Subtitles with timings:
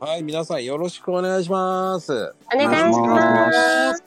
[0.00, 2.34] はい、皆さんよろしくお願いします。
[2.52, 4.02] お願いします。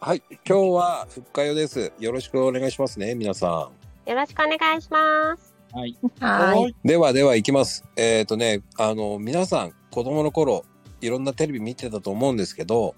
[0.00, 1.92] はい、今日は復活です。
[1.98, 3.70] よろしくお願いしますね、皆さ
[4.06, 5.54] よろしくお願いします。
[5.72, 5.96] はい。
[6.20, 6.70] はい。
[6.70, 6.74] ん。
[6.84, 7.84] ではでは行きます。
[7.96, 10.64] えっ、とね、あの皆さん子供の頃
[11.00, 12.94] いろんなテレビ見てたと思うんですけど、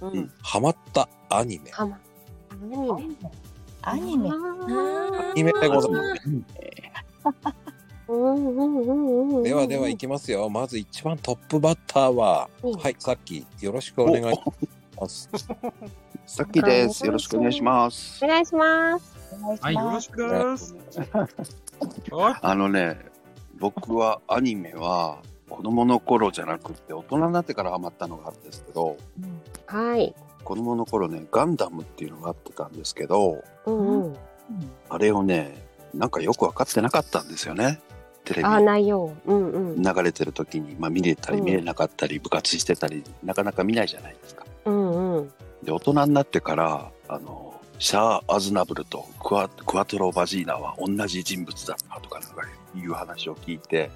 [0.00, 0.32] うん。
[0.42, 1.70] ハマったアニメ。
[1.70, 2.00] はま。
[2.50, 3.26] アニメ。
[3.82, 4.30] アニメ。
[4.30, 7.61] あアニメでございます。
[8.08, 9.42] ーうんうんうんうん。
[9.42, 10.48] ではでは行きますよ。
[10.48, 14.40] まず一番トップバッターは、うんはい、さっきよろしくお願いし
[15.00, 15.30] ます。
[16.26, 17.04] さっきです。
[17.04, 18.28] よろしくお願いしますお。
[18.28, 19.22] 願いします。
[19.60, 20.74] はい、よろしくです。
[22.10, 22.34] はい。
[22.40, 22.98] あのね、
[23.58, 28.96] 僕はアニメは子供の頃じゃなくって大人になってからハマったのがあるんですけど、
[29.66, 30.14] はい。
[30.44, 34.16] 子供の頃ね、ガンダムっていうのがあってたんですけど、うんうん。
[34.88, 35.62] あれをね、
[35.94, 37.80] なんかよく分かってなかったんですよね。
[38.24, 39.12] テレビあ、内容。
[39.26, 39.82] うんうん。
[39.82, 44.44] 流れてる時に、まあ見れたりうん見れなかったり、部活してたり、なかなか見ないじゃないですか。
[44.64, 45.32] うんうん。
[45.62, 52.20] で、大人になってから、あの、シャア・アズナブルとクワクワトロ・バジーナは同じ人物だったとか
[52.74, 53.90] いう話を聞いて、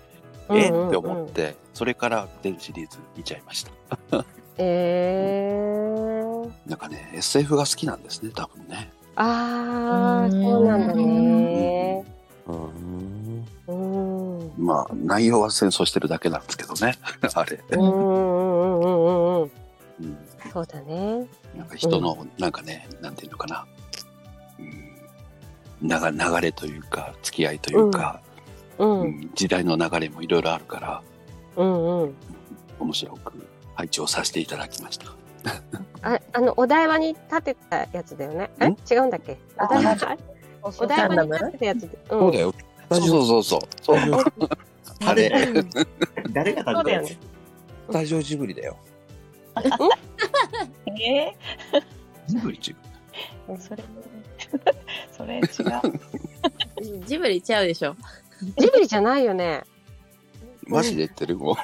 [0.51, 4.25] えうんうんうんって思って、それから全シリーズ見ちゃいました。
[4.59, 6.51] えー。
[6.67, 8.93] なんかね、SF が好きなんですね、多分ね。
[9.17, 12.05] あー、そうなんだね。
[13.69, 16.97] うんまあ、内容は戦争してるだけなんですけどね、
[17.35, 17.61] あれ。
[17.71, 19.51] うんうんうんうんうん。
[20.01, 20.19] うん、
[20.53, 21.27] そうだね。
[21.57, 23.67] なんか人の、なんかね、なんていうのかな、
[24.59, 28.21] うん、流流れというか、付き合いというか、
[28.79, 31.03] ううんん時代の流れもいろいろあるから、
[31.57, 32.15] うんうん。
[32.79, 33.33] 面白く
[33.75, 35.07] 配置をさせていただきました。
[36.03, 38.51] あ、あの、お台場に建てたやつだよね。
[38.61, 38.69] え？
[38.69, 39.39] ん違うんだっけ？
[39.59, 40.17] お台場、
[40.63, 41.99] お台場に建てたやつで。
[42.09, 42.55] そうだよ。
[42.91, 43.61] そうそうそうそう。
[43.83, 44.49] そう
[45.05, 45.31] あれ、
[46.33, 47.19] 誰がそうだよね。
[47.89, 48.77] スタジオジブリだよ。
[51.01, 51.37] え？
[52.27, 52.75] ジブリジ
[53.47, 53.85] ブー、それ、
[55.17, 57.03] それ違う。
[57.07, 57.97] ジブリちゃうでしょ。
[58.59, 59.63] ジブリじゃないよね。
[60.67, 60.73] リ。
[60.73, 61.57] マジで言ってるもう。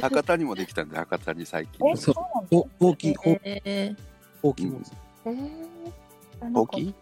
[0.00, 1.88] 博多にもできたんで、博多に最近。
[1.88, 2.48] え、そうそうなんだ。
[2.50, 3.94] ほほうき、ほうえ
[4.42, 4.80] ほうきも。
[5.24, 6.94] えー、大きい？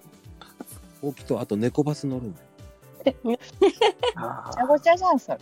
[1.00, 2.34] ほうきと、あと猫バス乗るの。
[4.16, 5.38] あごちゃごちゃじゃん、それ。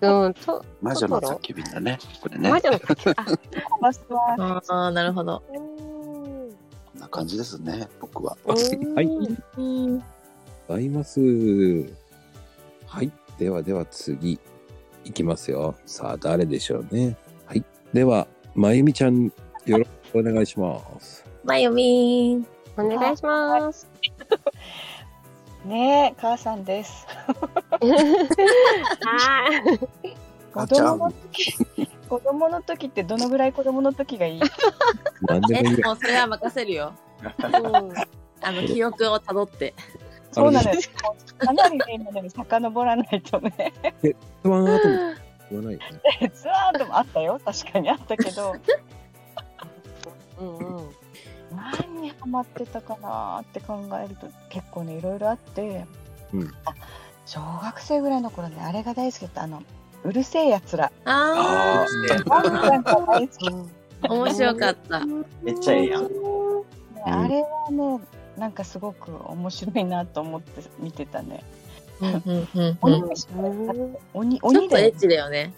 [0.00, 1.98] うん、と、魔女の叫びだね。
[2.20, 2.50] これね。
[2.50, 3.14] 魔こ女の叫び。
[3.16, 3.24] あ、
[3.68, 5.42] コバスは、ー、ああ、なるほど。
[5.50, 6.50] うーんん
[6.98, 8.36] な感じですね、僕は。
[8.44, 9.98] はいうん。
[10.66, 11.20] ございます。
[12.86, 13.12] はい。
[13.40, 14.38] ではでは次、
[15.02, 15.74] いきますよ。
[15.86, 17.16] さあ、誰でしょうね。
[17.46, 17.64] はい。
[17.90, 19.32] では、まゆみちゃん、
[19.64, 21.24] よろしくお願いします。
[21.42, 22.44] まゆみ。
[22.76, 23.88] お願いします。
[25.64, 27.06] ねえ、母さんです。
[27.80, 29.78] はい。
[30.52, 31.54] 子供の時、
[32.10, 34.40] 子供の時ってどのぐらい子供の時がいい？
[34.42, 34.46] え、
[35.22, 35.86] 何でもいいよ。
[35.86, 36.92] もうそれは任せるよ。
[37.24, 37.94] うん
[38.42, 39.74] あの、記憶をたどって。
[40.32, 40.80] そうなのよ。
[41.38, 43.72] かなりね、今でも遡らないとね。
[44.42, 44.94] ワンアートも
[45.50, 45.80] 言わないよ
[46.20, 46.30] ね。
[46.34, 47.40] ツアーともあったよ。
[47.44, 48.54] 確かにあったけど、
[50.38, 50.90] うんうん。
[51.56, 55.86] 何にハマってたかなって考えると結構ね、いろいろあって、
[56.32, 56.74] うんあ
[57.26, 59.42] 小学生ぐらいの頃ね、あれが大好きだった。
[59.44, 59.62] あの、
[60.02, 60.90] うるせえやつら。
[61.04, 61.86] あ
[62.26, 63.48] ワンちゃんが大好き。
[64.02, 65.06] あ、面白かった。
[65.42, 66.02] めっちゃええやん。
[66.04, 66.08] ね
[67.06, 68.00] あれはね、
[68.40, 71.44] なんかすごく面白いなと思って見てたね。
[72.00, 73.06] うんうんうんう鬼ん。
[73.08, 73.52] 飯だよ
[74.70, 74.96] とエッ。
[74.98, 75.52] チだよね。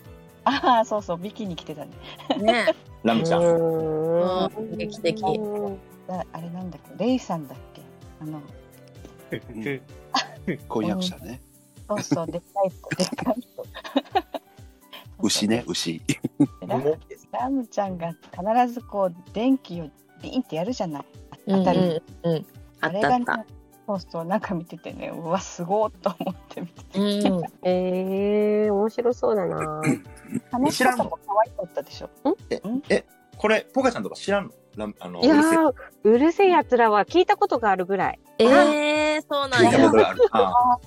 [0.44, 1.90] ああ、そうそう、ビキに来てたね。
[2.40, 2.74] ね。
[3.04, 4.76] ラムちゃん。
[4.76, 5.30] 劇的あ
[6.40, 7.82] れなんだっけ、レイさんだっけ？
[8.20, 8.42] あの、
[10.68, 11.40] 婚約者ね。
[11.88, 13.64] そうそう、でかい人、でかい人。
[15.22, 16.02] 牛ね、牛。
[16.66, 16.98] ラム
[17.30, 19.88] ラムちゃんが必ずこう電気を
[20.20, 21.04] ビンってやるじゃない？
[21.46, 22.02] うんうん当たる。
[22.24, 22.46] うん。
[22.82, 23.52] ああれがねったあった。、
[23.86, 26.98] そうそう、なんか見ててね、うわ、すごーっと思って見てて。
[26.98, 27.42] うん。
[27.66, 29.80] えー、面白そうだな。
[30.50, 32.10] 話し方も可愛かったでしょ。
[33.38, 34.92] これ、ポカちゃんとか知らんの？
[35.00, 35.74] あの、いやうるせえー、
[36.04, 38.20] うるせえやつらは聞いたことがあるぐらい。
[38.38, 39.90] ええ、そうなんや聞いたこ。
[39.90, 40.20] とがある。
[40.30, 40.78] ああ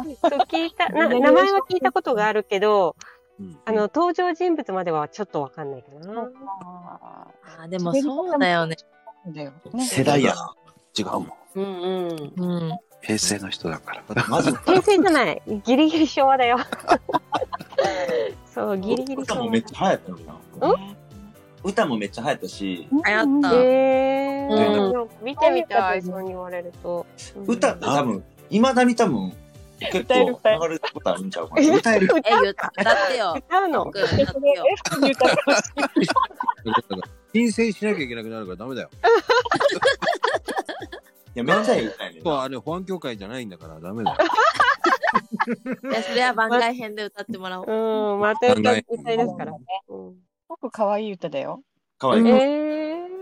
[0.00, 2.96] あ、そう聞いたな、名前は聞いたことがあるけど、
[3.40, 6.30] うんあの、登場人物まではちょっとわかんないかな。
[6.64, 7.26] あ
[7.62, 8.76] あでもそうだよね。
[9.26, 9.52] あ、だよ。
[9.72, 9.84] ね。
[9.84, 10.34] 世代や。
[10.96, 11.32] 違うもん。
[11.56, 11.68] うんう
[12.14, 12.32] ん。
[12.36, 12.78] うん。
[13.02, 14.02] 平成の人だから。
[14.28, 15.42] まず、平成じゃない。
[15.64, 16.56] ギリギリ昭和だよ。
[18.46, 19.40] そう、ギリギリ昭和。
[19.40, 20.34] 歌もめっちゃ流行ったのにな。
[21.64, 23.50] 歌もめっちゃ流行ったし、流行った。
[23.54, 24.48] え
[25.22, 27.06] 見てみたい、そうに言われると。
[27.46, 29.32] 歌って多分、いまだに多分、
[29.80, 31.62] 結歌える歌える構流れることあるんちゃうかな。
[31.76, 32.06] 歌える？
[32.06, 32.30] 歌って
[33.16, 33.34] よ。
[33.36, 33.90] 歌うの？
[37.34, 38.90] 申請しなきゃいけなくなるからダメだよ。
[41.34, 42.24] いや、めっちゃいい歌やねんな。
[42.24, 44.16] ここはあれ保安協会じゃないんだからダメだよ。
[45.90, 48.14] いや、それは番外編で歌ってもらおう。
[48.14, 49.52] うん、また歌い歌いですから。
[49.88, 50.14] うん
[50.44, 51.62] すごく可愛い歌だよ。
[51.98, 52.28] かわいい。
[52.28, 52.30] え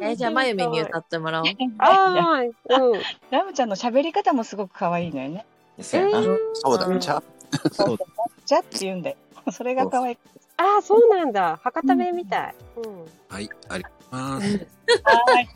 [0.00, 1.46] ーえ、じゃあ、まゆみに歌ってもらおう。
[1.78, 3.00] ああ、うん。
[3.30, 5.46] ラムちゃんの喋り方もすごく可愛いのよね。
[5.80, 7.22] そうだ、ちゃ
[7.70, 7.98] そう
[8.44, 9.16] じゃって言うんだよ。
[9.52, 10.18] それが可愛い。
[10.56, 11.60] ああ、そうなんだ。
[11.62, 12.54] 博多弁みたい。
[12.76, 13.04] うん。
[13.28, 14.66] はい、あります。
[15.04, 15.48] はい。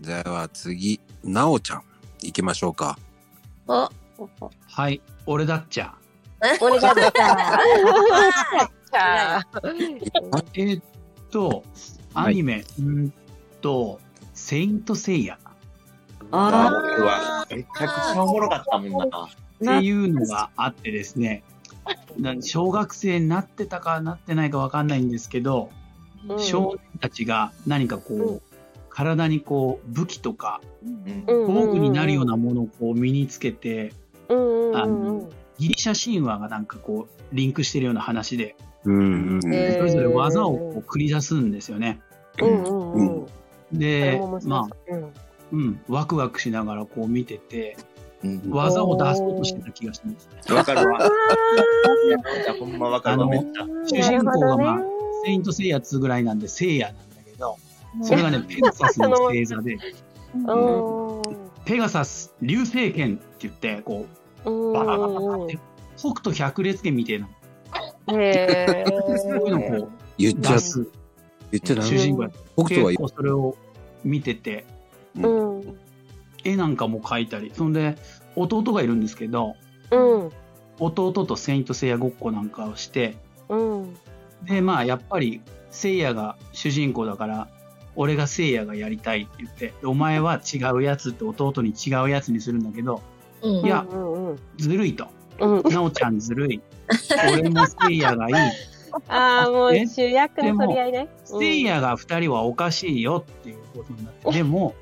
[0.04, 1.82] では次、なおちゃん、
[2.22, 2.98] 行きましょうか。
[3.66, 3.88] お、
[4.68, 5.94] はい、俺だっちゃ。
[6.60, 7.12] 俺が出た。
[7.12, 9.42] じゃあ。
[10.54, 10.84] えーっ
[11.30, 11.64] と、
[12.14, 13.12] アニメ、うーん
[13.60, 14.00] と、
[14.34, 15.38] セイントセイヤっ
[16.32, 19.28] あーうわめちゃくちゃおもろかったもんな。
[19.80, 21.42] ていうのがあってですね、
[22.18, 25.85] な小学生になってたかなってないかわかんないんですけど、うん
[26.38, 28.40] 少年たちが何かこう、うん。
[28.88, 31.24] 体にこう武器とかうん。
[31.26, 33.92] 防具になるようなものをこう身につけて、
[34.28, 35.04] うんうんあうん。
[35.04, 39.54] のギリシャ神話がなんかこうリンクしてるような話で、うんうん。
[39.54, 39.78] えー。
[39.78, 42.00] それぞれ技をこう繰り出すんですよね。
[42.40, 43.26] うんうんうん。
[43.26, 43.32] そ
[43.72, 45.12] れでまあ、そううん。
[45.52, 47.76] うん、ワクワクしながらこう見てて、
[48.24, 48.42] うん。
[48.50, 50.54] 技を出そうとしてた気がしたんですね。
[50.54, 50.98] わかるわ。
[51.02, 53.64] あいやほんまわかるわ、めっちゃ。
[53.64, 54.95] ー主人公がまあ
[55.26, 57.58] セイントセイヤ2ぐらいなんでセイヤなんだけど、
[58.02, 59.76] それがね、ペガサスの星座で、
[60.34, 61.22] うん
[61.64, 64.06] ペガサス流星剣って言って、こ
[64.44, 65.58] うバババババって、
[65.96, 67.28] 北斗百裂剣みたいな、
[68.16, 68.84] へ
[69.18, 70.60] そういうのをこ言っちゃう。
[71.50, 71.88] 言っちゃダメ。
[71.88, 73.56] 主人公や北斗は結構それを
[74.04, 74.64] 見てて、
[75.16, 75.76] うん
[76.44, 77.96] 絵なんかも描いたり、そんで、
[78.36, 79.56] 弟がいるんですけど、
[79.90, 80.30] うん
[80.78, 83.16] 弟とセイントセイヤごっこなんかをして、
[83.48, 83.96] うん
[84.46, 85.40] で、まあ、やっぱり、
[85.70, 87.48] セイヤが主人公だから、
[87.96, 93.02] 俺がセイヤがやりたいって言って、お前は違うやつって弟に違うやつにするんだけど、
[93.42, 95.08] うんいやうんうんずるいと。
[95.38, 96.60] うんなおちゃんずるい。
[97.32, 98.34] 俺もセイヤがいい。
[99.08, 99.86] ああもうえ？
[99.86, 104.30] 主役の取り合いねセイヤが二人はおかしいよっていうことになって。
[104.30, 104.74] でも、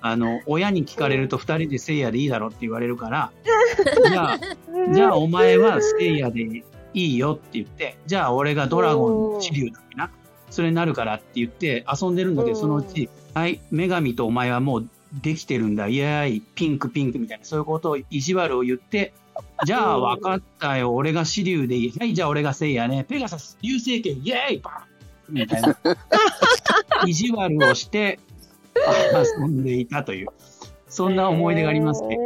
[0.00, 3.32] あの、親に聞かれると二人でセイヤでいいだろって言われるから、
[4.08, 4.38] じゃあ、
[4.94, 6.62] じゃあお前はセイヤで
[6.94, 10.10] いいよって言って、じゃあ俺がドラゴンの支流だっけな？
[10.50, 12.60] それになるからって言って遊んでるんだけど、うん。
[12.60, 14.88] そのうち、はい、女神とお前はもう
[15.22, 19.12] できてるんだ、イエーイ、ピンクピンクみたいな、そういうことを意地悪を言って、
[19.64, 21.98] じゃあ分かったよ、俺が支流でいい。
[21.98, 24.86] はい、じゃあ俺がセイヤね、ペガサス、流星剣、イエーイ、バ
[25.30, 25.76] ンみたいな。
[27.06, 28.18] 意地悪をして、
[29.38, 30.28] 遊んでいたという、
[30.88, 32.16] そんな思い出がありますね。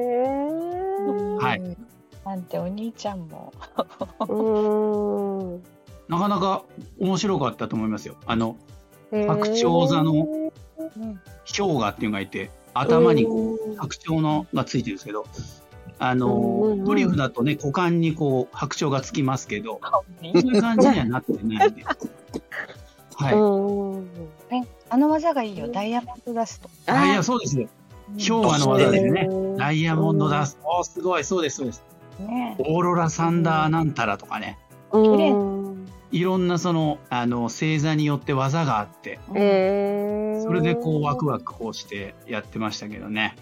[1.41, 1.77] はい。
[2.35, 3.53] なんてお兄ちゃんも。
[4.29, 5.63] うん
[6.09, 6.65] なかなか
[6.99, 8.17] 面白かったと思いますよ。
[8.27, 8.57] あの、
[9.11, 10.13] 白白鳥座の
[11.57, 15.27] 氷河っていうのがいて、頭にこう、白鳥のがついてるんですけど、
[16.01, 19.81] あのう、んトリュフだとね、股間にこう、白鳥がつきますけど、
[20.21, 21.85] そういう感じにはなってないんで。
[23.15, 23.35] はい。
[23.35, 24.09] うん
[24.91, 25.69] あの技がいいよ。
[25.69, 26.69] ダイヤモンドダスト。
[26.87, 27.57] あ、いや、そうです。
[27.57, 29.29] 氷河の技ですね。
[29.57, 30.69] ダイヤモンドダスト。
[30.69, 31.94] おーすごい、そうです、そうです。
[32.19, 34.59] ねオーロラサンダーなんたらとかね。
[34.93, 35.65] うん
[36.13, 43.35] いろんなその、あの、星座によって技があって、えーそれでこう、ワクワクこうしてやってましたけどね。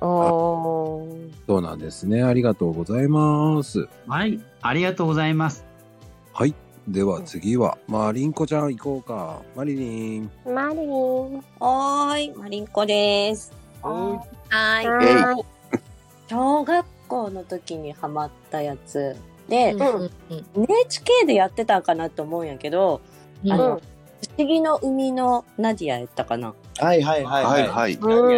[0.00, 1.04] そ
[1.48, 2.22] うなんですね。
[2.22, 3.88] ありがとうございます。
[4.06, 4.40] はい。
[4.60, 5.64] ありがとうございます。
[6.32, 6.54] はい。
[6.86, 9.42] では次は、まあ、りんこちゃん行こうか。
[9.56, 10.30] マリリン。
[10.44, 10.90] マリリン
[11.58, 13.52] はーい、マリンコです。
[13.82, 14.86] はーい。
[14.86, 15.44] はーい
[16.28, 19.16] 小学校の時にハマったやつ。
[19.48, 20.02] で、うん。
[20.02, 20.64] うん。
[20.64, 23.02] NHK でやってたんかなと思うんやけど、
[23.44, 23.52] うん。
[23.52, 23.80] あの、うん
[24.22, 26.54] 不思議の海のナディアやったかな。
[26.78, 27.66] はいはいはいはい。
[27.66, 27.94] はい。
[27.94, 28.32] そう。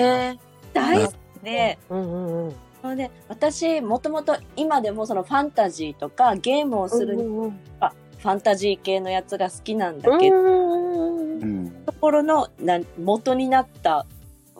[0.00, 0.38] え
[0.72, 2.52] 大好きで、うんうんうん。
[2.80, 11.70] それで私もともと今でもそのファンタジーとかゲームをするうんうんファンタジー系のやつが好きなんだけど、うんうん。
[11.84, 14.06] ところのな元になった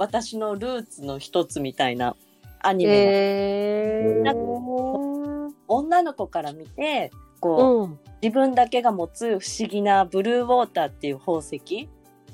[0.02, 2.16] 私のルーツの一つみたいな
[2.60, 5.50] アニメが、えー。
[5.68, 7.98] 女の子から見てこう、うん。
[8.20, 11.88] 自分だけが持つ不思議なブルーウォーターっていう宝石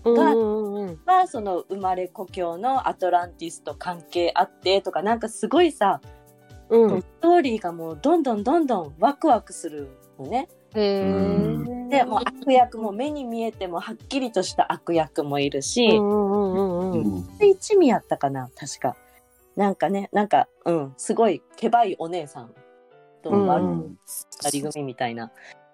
[0.04, 6.00] うんうんうんがその生まれ故郷のアトランティスと関係あってとかなんかすごいさ、
[6.70, 7.02] うん。
[7.02, 10.48] ストーリーがもうどんどんどんどんワクワクするのね。
[10.78, 18.96] でもう悪役も目に見えてもはっきりとした悪役もいるし、うんうんうんうんうん一味やったかな確か。
[19.56, 22.54] なんかね、なんか、うん、すごい、けばいお姉さん
[23.24, 23.66] とうん悪い
[24.44, 25.32] 二人組みたいな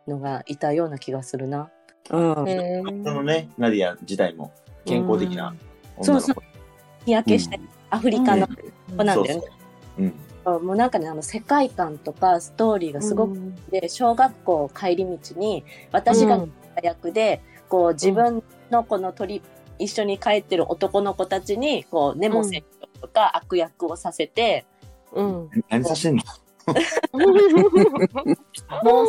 [0.08, 1.70] のがいたような気がするな。
[2.11, 2.49] うん。
[2.49, 4.52] へそのね、ナディア自体も
[4.87, 5.54] 健康的な
[5.99, 6.26] 女の子。
[6.26, 6.37] そう
[7.04, 8.49] 日焼けして、アフリカの
[8.96, 9.32] 子なんだよね。
[9.34, 9.46] そうそ
[9.99, 10.14] ううん。
[10.44, 13.38] もうなんかね、あの世界観とかストーリーがすごく
[13.70, 16.44] で、小学校帰り道に、私が
[16.82, 19.42] 役で、こう自分のこの鳥、
[19.78, 24.66] 一緒に帰ってる男の子たちに、こう、ネモ船長とか悪役をさせて、
[25.12, 25.50] うん。
[25.68, 26.22] 何させんの
[28.82, 29.06] もう、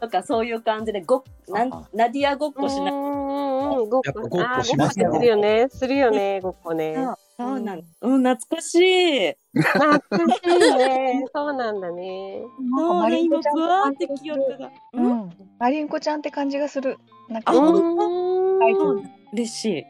[0.00, 3.88] とかそういう感じで、ご、なん、ナディアごっこしなうん。
[3.88, 4.02] ごっこ。
[4.04, 5.68] やっぱごっこしますよごっこするよね。
[5.68, 6.96] するよね、ごっこね。
[7.38, 9.34] そうなんうん、懐かしい。
[9.54, 10.00] 懐か
[10.34, 11.24] しいね。
[11.32, 12.40] そうなんだね。
[12.58, 14.66] なんかマリンコちゃんぶわーって記憶が。
[14.66, 15.06] ううん。
[15.06, 15.30] ん。
[15.60, 16.98] マリンコちゃんって感じがする。
[17.28, 17.98] なんか、あうん。
[17.98, 19.10] うん。
[19.32, 19.84] 嬉しい。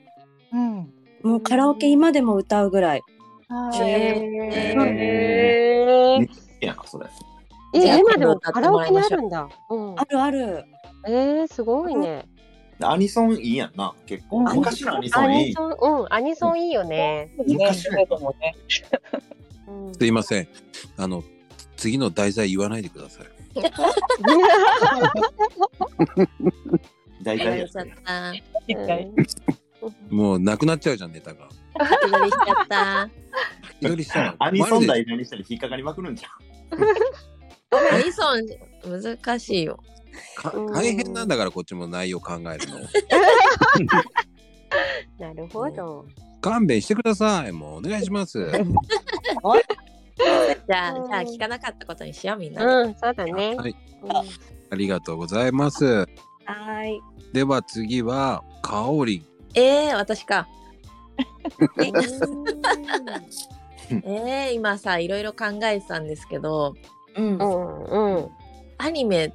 [0.52, 0.93] うん。
[1.23, 3.02] もうカラオケ今でも歌うぐらい。
[3.49, 6.28] あへーえ。
[6.61, 7.07] いやそれ。
[7.75, 9.49] え、今でもカラオケにあるんだ。
[9.71, 9.95] うん。
[9.99, 10.64] あるある。
[11.07, 12.28] えー、すごいね。
[12.80, 14.38] アニソンいいやんな、結構。
[14.38, 15.47] うん昔のアニソアンいい。
[15.47, 17.32] ニソン、うん、アニソンいいよね。
[17.37, 18.56] 昔のやつもね。
[19.66, 20.49] うんすいません。
[20.97, 21.25] あの、
[21.76, 23.26] 次の題材言わないでください。
[27.23, 27.66] 大体や。
[30.11, 31.49] もうなくなっちゃうじゃん、ネタが。
[31.78, 33.11] 先取りしちゃった。
[33.80, 36.32] 一人したら アニソン題何したら引っかかりまくるんじゃん。
[37.94, 38.47] アニソン
[39.02, 39.78] 難しいよ。
[40.37, 42.57] か大変なんだからこっちも内容考えるの。
[45.19, 46.07] なるほど。
[46.41, 47.53] 勘弁してください。
[47.53, 48.51] もうお願いします。
[48.51, 48.63] じゃあ、
[50.67, 52.67] じゃあ聞かなかったことにしよう、みんなで。
[52.67, 53.57] うん、そうだね。
[53.57, 54.11] はいうん
[54.71, 55.85] ありがとうございます。
[55.85, 57.01] はーい。
[57.33, 59.27] では次は、かおりん。
[59.55, 60.47] えー、私か。
[63.91, 66.75] えー、今さ、いろいろ考えてたんですけど、
[67.17, 67.45] うんう。
[67.45, 67.85] ん、
[68.17, 68.29] うん。
[68.77, 69.33] アニメっ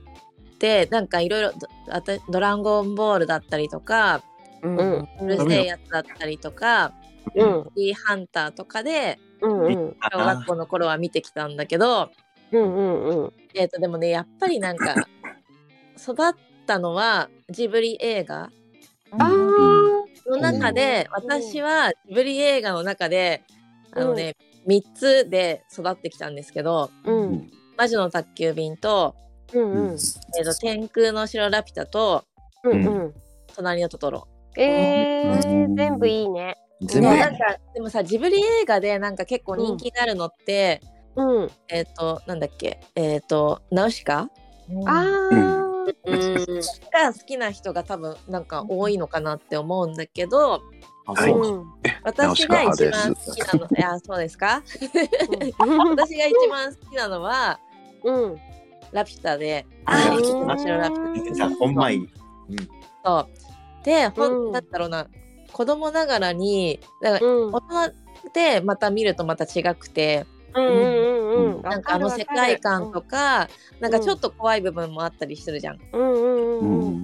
[0.64, 4.24] てなんかいろいろドあたドラゴンボールだったりとか、
[4.62, 5.08] うん。
[5.28, 6.94] るせえやつだったりとか、
[7.36, 12.12] うん、D ハンターとかでうん、うん、小学校の頃は見てきたんだけど、
[12.54, 13.34] うん、うん、うん。
[13.54, 14.96] えっ、とでもねやっぱりなんか
[16.02, 16.34] 育っ
[16.66, 18.50] たのはジブリ映画
[20.26, 23.44] の中で、うん私はジブリ映画の中で
[23.92, 29.16] あのね、3つで育ってきたんですけどうん、「魔女の宅急便と」
[29.54, 32.24] うん、うん、えーと天空の城ラピュタ」と
[32.64, 33.14] うん、うん。
[33.56, 36.58] 「隣のトトロ」えー、全部いいね。
[36.82, 40.82] 全部ねなんかでもさジブリ映画でなんか結構人気があるのって、
[41.16, 41.52] うん。
[41.70, 42.80] えっ、となんだっけ？
[42.96, 44.30] えっ、とナウシカ？
[44.88, 45.64] あー。
[46.92, 50.62] が好きな人が多分なんか多いのかなって思うんだけど
[51.06, 51.34] あ、はい。
[52.04, 54.64] 私が一番ナウ好きなのいやそうですか？
[54.70, 57.60] 私が一番好きなのは
[58.04, 58.40] うん。
[58.94, 60.32] ラピュタであ天ー。
[60.32, 61.50] 空の城ラピュタ。
[61.50, 62.10] ほんまいい。
[63.04, 63.86] そう。
[63.86, 64.52] でほん、うん。
[64.52, 65.08] なんだろうな。
[65.52, 67.52] 子供ながらにだからうん。
[67.52, 67.94] 大人
[68.34, 70.26] でまた見るとまた違くて。
[70.56, 75.80] なんかあの世界観とか、なんかちょっと怖い部分もあったりするじゃん。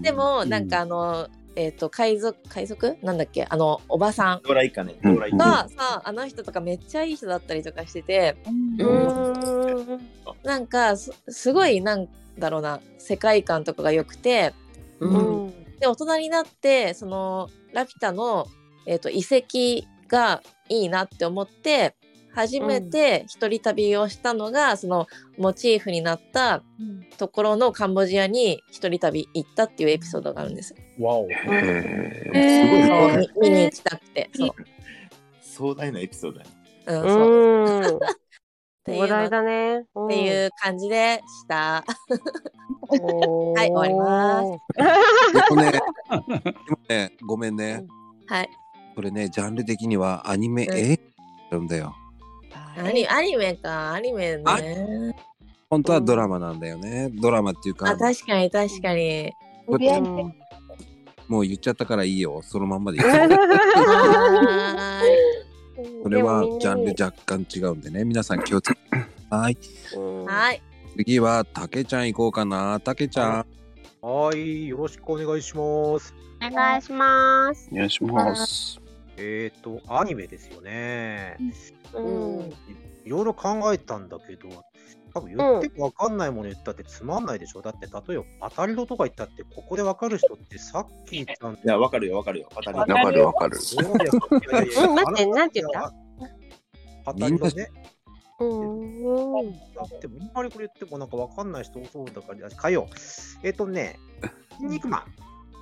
[0.04, 1.28] でも、なんかあの、
[1.60, 2.98] えっ、と、海賊、海賊？
[3.02, 3.46] なんだっけ？
[3.50, 4.42] あの、おばさん。
[4.48, 4.96] ドライカね。
[5.04, 5.38] ドライカ。
[5.38, 8.38] がさ、あの人とかめっちゃいい人だったりとかしてて、
[8.80, 10.02] うーん。
[10.44, 14.54] なんかす、すごい、なんだろうな、世界観とかが良くて、
[15.02, 15.48] うん。
[15.82, 18.48] で、大人になって、その、ラピュタの、
[18.86, 21.94] えっ、と、遺跡がいいなって思って、
[22.34, 25.08] 初めて一人旅をしたのが、その
[25.38, 26.64] モチーフになった
[27.18, 30.76] ところのカンボジアに一人旅行ったっていうエピソードがあるんです。
[31.00, 31.28] わお。
[31.30, 34.30] へえそうーみ見に行きたくて。
[34.34, 34.50] そう。
[35.42, 36.46] 壮大なエピソードや。
[36.88, 37.32] うん、そう。
[37.32, 37.98] うん。
[37.98, 38.00] っ
[38.86, 39.80] ていう話題のだね。
[39.80, 41.56] っっていう感じでした。
[41.56, 41.84] は
[43.56, 44.50] はい終わります
[45.34, 47.86] でもね、でもね、ごめんね。
[48.28, 48.50] はい。
[48.96, 51.00] これね、ジャンル的にはアニメうん映
[51.52, 51.96] 画なんだよ。
[52.78, 55.16] アニアニメか、アニメね。
[55.70, 57.10] 本当はドラマなんだよね。
[57.14, 59.32] ドラマっていうかあ、、確かに確かに。
[61.28, 62.42] もう言っちゃったからいいよ。
[62.44, 63.04] そのまんまでいい。
[63.04, 66.10] そはーい。
[66.10, 68.04] れはジャンル若干違うんでね。
[68.04, 68.82] 皆さん気をつけて。
[69.30, 69.58] はい。
[69.96, 70.62] うんはい。
[70.98, 72.80] 次は、たけちゃん行こうかな。
[72.80, 73.46] たけちゃん。
[74.02, 76.16] はい、よろしくお願いします。
[76.42, 77.70] お願いします。
[77.72, 78.82] お願いします。
[79.18, 81.38] えっ、と、アニメですよね。
[81.40, 81.54] うん。
[81.94, 84.50] いいろいろ考えたんだけど、
[85.14, 87.62] 多分言ってもわかんないもの言ったってつまんないでしょ。
[87.62, 92.50] だって、例えば、当たりろとか言ったって、ここでわかる人ってさっきちゃんいや、わかるよ、わかるよ。
[92.54, 93.56] 当たりわかるわかる。
[93.58, 95.86] そう待ってなんて言った？
[95.86, 95.94] あ
[97.08, 97.72] 当たりのね。
[98.40, 99.52] うん。
[100.00, 103.48] でも、あんまりこれ言ってもなんかわかんない人多そうだから、変えよう。
[103.48, 103.98] えっ、とね、
[104.58, 105.06] 筋肉マ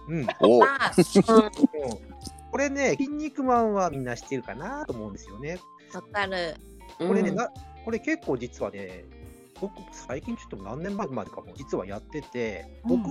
[0.09, 0.13] ン。
[0.13, 0.27] うん。
[0.41, 2.17] おあうん
[2.49, 5.59] これね、筋肉マンはみんな知ってるかなと思うんですよね。
[5.93, 6.55] わかる。
[6.97, 7.49] これね、うんな
[7.85, 9.05] これ結構実はね、
[9.61, 13.09] 僕、最近ちょっと何年前までかも、実はやってて、うん僕、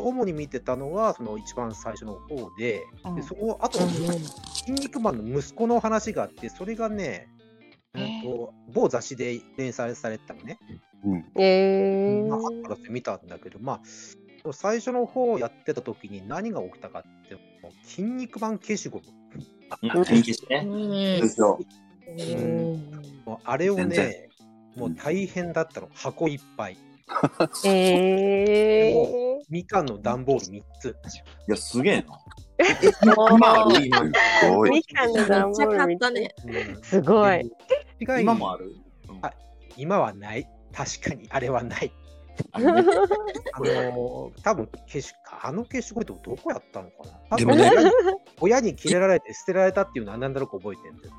[0.00, 7.28] 主に見てたのは、その一番最初の方で、うんでその後、筋肉マンの息子の話があって、それがね、
[7.94, 10.58] えっと某雑誌で連載されてたのね。
[11.04, 11.24] うん。
[11.40, 12.62] えまあ、後ー。
[12.62, 19.04] から見たんだけど、まあ、最初の方やってた時に何が起きたかって、もう筋肉マン消しゴム。
[19.82, 21.20] うん、ね。
[23.24, 24.28] もうあれを全ね、
[24.76, 26.76] もう大変だったの、箱いっぱい。
[27.66, 28.94] え
[29.50, 30.88] みかんの段ボール3つ。
[30.88, 30.96] う。
[31.48, 32.18] いや、すげえな。
[33.30, 33.98] 今ある今。
[33.98, 34.54] すー。
[34.56, 34.70] ごい。
[34.70, 35.76] みかんの段ボールみい。
[35.78, 36.34] 買ったたね。
[36.46, 37.50] うんすごい。
[38.00, 38.74] 今もある？
[39.20, 39.32] あ
[39.76, 40.48] 今はない。
[40.72, 41.92] 確かに、あれはない。
[42.52, 46.94] あのー、多分消し、あの消しゴムってどこやったのか
[47.30, 47.36] な？
[47.36, 47.44] で？
[47.44, 47.70] もね
[48.40, 51.14] 親に切れられて捨てられたっていうのは何だろうか覚えてるんだよ。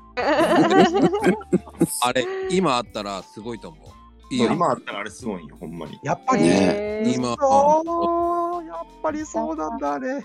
[2.02, 4.34] あれ、今あったらすごいと思う。
[4.34, 4.52] いいよ。
[4.52, 5.98] 今あったらあれすごいよ、ほんまに。
[6.02, 10.22] やっぱりねえー今、そうやっぱりそうなんだ、あれ。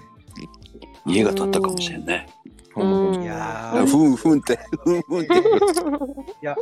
[1.05, 2.27] 家が建ったかもしれんね。
[2.75, 5.33] うんいやふー、んふんって、ふんふんって。
[6.41, 6.55] いや、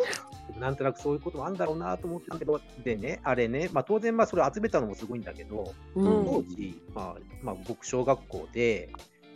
[0.59, 8.89] なんとなくそういうこともあるんだろうなと思ってたけど、でね、あれね、まあ、当然、まあ、それ集めたのもすごいんだけど、うん当時、まあまあ、僕、小学校で、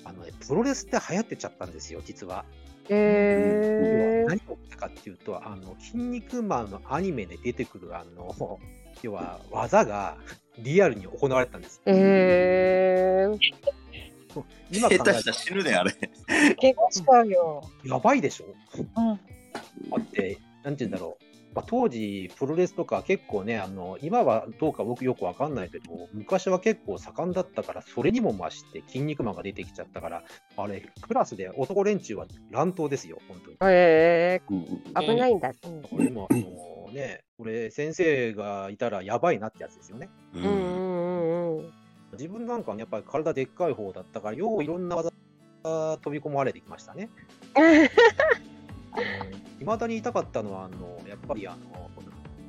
[0.04, 2.46] あのね、プロレスって流行ってちゃったんですよ、実は。
[2.90, 4.30] えー。
[4.30, 8.60] 何が起きたかっていうと、あの、筋肉マンのアニメで出てくる、あの、
[9.02, 10.18] 要は技が
[10.60, 11.82] リアルに行われてたんです。
[11.86, 13.81] えー。
[14.72, 15.92] 今考え下手したら死ぬで、あれ。
[16.60, 17.62] 結構したよ。
[17.84, 18.46] やばいでしょ？
[18.78, 18.94] うん。
[18.96, 19.18] だ
[20.00, 21.24] って、なんて言うんだろう。
[21.54, 30.24] まあ、当時、プロレスとか結構ね、あの、今はどうか僕よくわかんないけど、昔は結構盛んだったから、それにも増して、筋肉マンが出てきちゃったから、
[30.56, 33.58] あれ、クラスで男連中は乱闘ですよ、本当に。
[33.64, 35.02] えうんー。
[35.08, 35.52] 危ないんだ。
[35.66, 40.08] うんこれも、あのね、これ、先生がいたらやばいなってやつですよね。
[40.34, 41.74] うんうんうん
[42.14, 45.12] 自分なんかやっぱり体でっかい方だったから、よういろんな技
[45.64, 47.10] が飛び込まれてきましたね。
[49.60, 51.90] いまだに痛かったのは、あのやっぱりあの、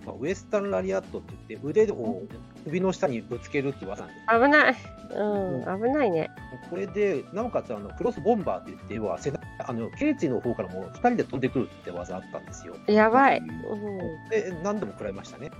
[0.04, 2.22] まあ、ウエスタンラリアットって言って、腕を
[2.64, 4.26] 首の下にぶつけるって技なんです。
[4.26, 4.76] 危ない。
[5.14, 6.30] うん、危ないね。
[6.70, 12.76] これで、なおかつあのクロスボンバーって言って、要は背中あの頸椎の方からも2人で飛んでくるって技あったんですよ。
[12.86, 13.38] やばい。
[13.38, 15.50] うん、で、何度も食らいましたね。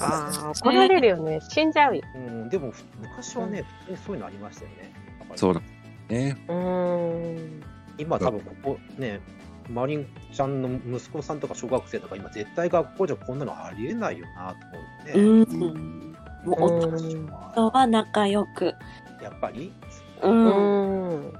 [0.00, 1.40] ああ、 怒られるよね。
[1.40, 2.02] 死んじゃうよ。
[2.14, 4.92] うん、でも、昔はね、普通にそういうのありましたよね。
[5.36, 5.60] そうだ
[6.08, 6.36] ね。
[6.48, 7.62] うん。
[7.98, 9.20] 今多分ここね、
[9.68, 14.66] マリンちゃんの息子さんとか小学生とか今絶対学校じゃこんなのありえないよなと
[15.14, 15.46] 思うね。
[15.52, 15.62] うん。
[15.62, 16.08] うん
[16.44, 18.74] もううん夫は仲良く。
[19.22, 19.72] やっぱり、
[20.22, 20.44] うん。
[20.44, 21.32] うん。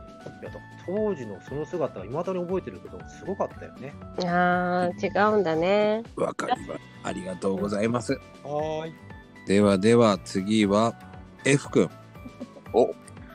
[0.89, 3.93] いや当時のその姿はいまだに覚えてるけど、すごかったよね。
[4.27, 6.03] ああ、違うんだね。
[6.17, 6.81] わかります。
[7.05, 8.13] ありがとうございます。
[8.43, 8.95] はーい。
[9.47, 10.95] ではでは次は
[11.45, 11.91] F 君。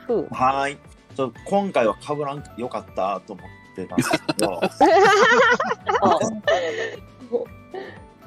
[0.06, 0.28] ふう。
[0.30, 0.78] はーい。
[1.14, 4.60] ちょっと今回は被らんよかったと思ってたんですけど、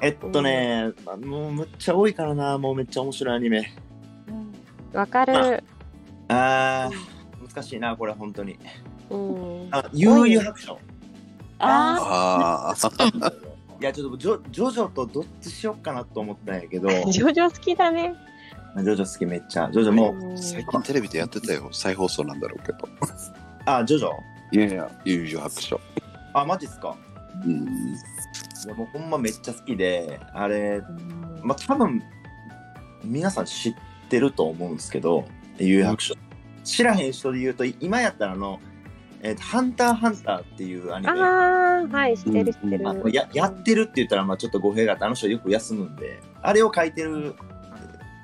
[0.00, 3.70] えっとね、もうむっちゃ多いからな、もうめっちゃ面白いアニメ。
[4.94, 5.62] わかる。
[6.28, 8.58] あー、難しいな、これ本当に。
[9.10, 9.68] うん。
[9.70, 10.78] あ、悠々白書。
[11.60, 12.74] あああ、
[13.80, 18.14] いや、ちょっとジョジョジョとどっちしよっかなと思ったんやけど、 ジョジョ好きだね。
[18.76, 19.68] ジョジョ好きめっちゃ。
[19.72, 21.68] ジョジョもう、うん最近テレビでやってたよ。
[21.72, 22.78] 再放送なんだろうけど。
[23.64, 24.10] あ、ジョジョ？
[24.52, 25.80] いやいや、悠々白書。
[26.34, 26.96] あ、マジっすか？
[27.44, 27.52] うん。
[27.52, 30.82] いやもうほんまめっちゃ好きで、あれ、
[31.42, 32.02] まあ多分、
[33.04, 33.74] 皆さん知っ
[34.08, 35.24] てると思うんですけど、
[35.58, 36.14] 悠々白書。
[36.64, 38.60] 知らへん人で言うと、今やったらあの、
[39.22, 41.12] えーとハンターハンターっていうアニメ。
[41.12, 42.88] ああ、はい、知ってる知ってる。
[42.88, 47.34] あのややってるって言ったらまあちょっと語弊があってあの人よく休むんであれを書いてる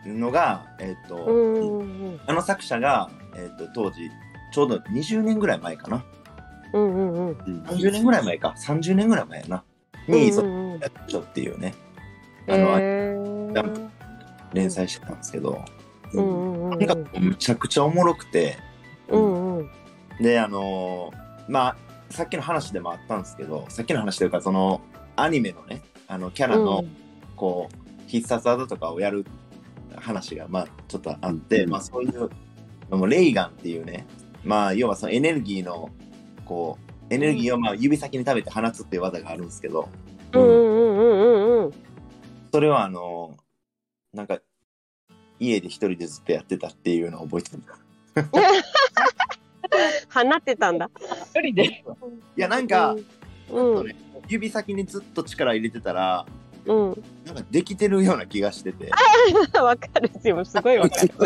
[0.07, 1.79] のが、えっとうん。
[1.81, 4.11] うんあの作者が、えっと当時
[4.53, 6.05] ちょうど20年ぐらい前かな。
[6.73, 7.63] うんうんうん。
[7.65, 8.55] 30年ぐらい前か。
[8.59, 9.65] 30年ぐらい前やな。
[10.09, 10.45] に、そっ
[11.09, 11.75] ちょっていうね。
[12.49, 13.17] あの、え
[14.53, 18.57] 連載してたんですけど、ーうんうんとにかくむちゃくちゃおもろくて。
[19.09, 19.44] うんうん
[20.21, 21.77] であのーまあ
[22.11, 24.81] さっきの話でもあったんですけどさっきの話というかその
[25.17, 26.85] アニメのねあのキャラの、
[27.35, 29.25] こう必殺技とかをやる
[29.97, 32.31] 話がまあちょっとあって、まあそういう
[32.91, 34.07] のもレイガンっていうね
[34.45, 35.91] まあ要はそのエネルギーの
[36.45, 36.79] こ
[37.11, 39.89] うエネルギーをまあ指先に食べて放つっていう技があるんですけど、
[40.33, 41.73] うんうんうんうんうん。
[42.53, 43.37] それはあの、
[44.13, 44.41] なんか、
[45.39, 47.63] 家で一人でずっとやってたっていうのを覚えてる。
[50.09, 50.91] 放ってたんだ。
[51.35, 51.65] 一人で？
[51.65, 51.75] い
[52.37, 52.97] や、なんか、
[53.51, 53.75] うん。
[53.77, 53.95] うん。
[54.29, 56.27] 指先にずっと力入れてたら、
[56.67, 57.05] うん。
[57.27, 58.91] なんかできてるような気がしてて。
[59.59, 60.11] わかる。
[60.23, 61.11] でもすごいわかる。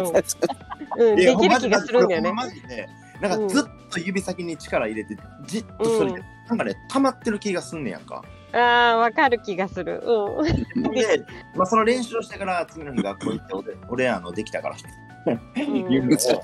[0.98, 1.16] うん。
[1.16, 2.32] できる気がするんだよね。
[2.32, 2.88] マジで、
[3.20, 8.24] なんかずっと指先に力入れて、じっとそれで、なんかね、溜まってる気がすんねやんか。
[8.52, 8.58] あ
[8.94, 10.02] あ、わかる気がする。
[10.04, 10.82] うん。
[10.92, 16.42] で、まあ、その練習をしてから次の日学校行って、俺、俺あの、できたからうのを、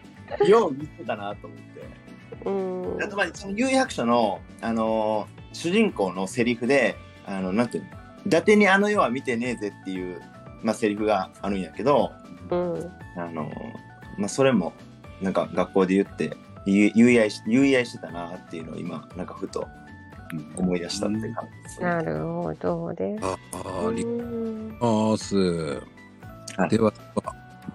[0.48, 2.44] よう見てたなと思って。
[2.44, 2.50] う
[2.98, 3.02] ん。
[3.02, 6.94] あと、まあ、その有百書の、あのー主人公のセリフで、
[7.26, 7.90] あの、なんていうの、
[8.26, 10.20] 伊達にあの世は見てねえぜっていう、
[10.62, 12.12] まあ、セリフがあるんやけど、
[12.50, 12.92] うん。
[13.16, 13.52] あのー
[14.18, 14.72] まあ、それも、
[15.22, 16.36] なんか学校で言って、
[16.66, 19.66] 言い言い合いし、言い合いしてたなっていうのを今、なんかふと
[20.56, 21.86] 思い出したって感じですね。
[21.86, 23.24] なるほどです。
[23.24, 25.80] ああ、りうんます。
[26.68, 26.92] では、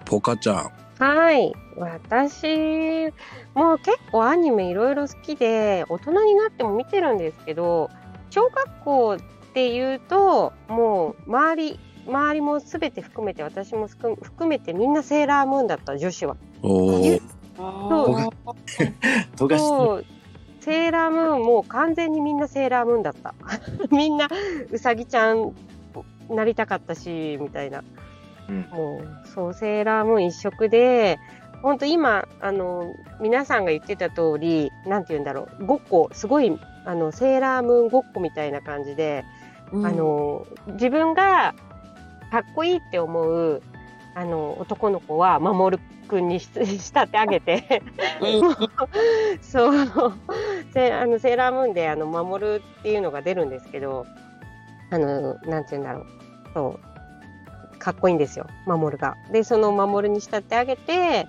[0.04, 0.70] ポカちゃん。
[0.98, 1.52] はい。
[1.76, 3.12] 私、
[3.54, 7.90] もう結構アニメいろいろ好きで、大人になっても見てるんですけど、
[8.30, 16.36] 小学校っていうと、もう周り、周りも全て含めて、私も含含めてみんなセーラームーンだった、女子は。
[16.62, 17.20] おゆ
[17.58, 18.34] お。
[19.58, 20.04] そう
[20.60, 23.34] セーラームーンもう完全にみんなセーラームーンだった。
[23.94, 24.28] みんな
[24.70, 25.52] うさぎちゃん
[26.30, 27.84] なりたかったしみたいな。
[28.48, 31.18] うんもうそうセーラームーン一色で
[31.64, 39.24] 本当今あの皆さんが言ってた通りなんて言うんだろうごっこすごいあのセーラームーンごっこみたいな感じで、
[39.72, 41.54] あの自分が
[42.30, 43.62] かっこいいって思う
[44.14, 47.82] あの男の子は守くんにし 仕立て上げて
[49.40, 49.88] そう
[50.74, 54.04] せあのセーラームーンであの守るっていうのが出るんですけど
[54.90, 56.06] あのなんて言うんだろう
[56.52, 56.78] そ
[57.74, 59.16] うかっこいいんですよ守るが。
[59.32, 61.26] でその守るに仕立て上げて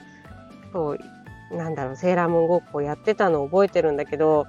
[0.76, 4.46] そうなんだろうセーラームーンごっこやってたのを覚えてるんだけど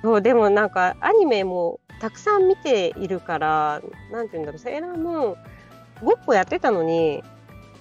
[0.00, 5.36] そうでもなんかアニメもたくさん見ているからなんて言うんだろうセーラームーン
[6.02, 7.22] ごっこやってたのに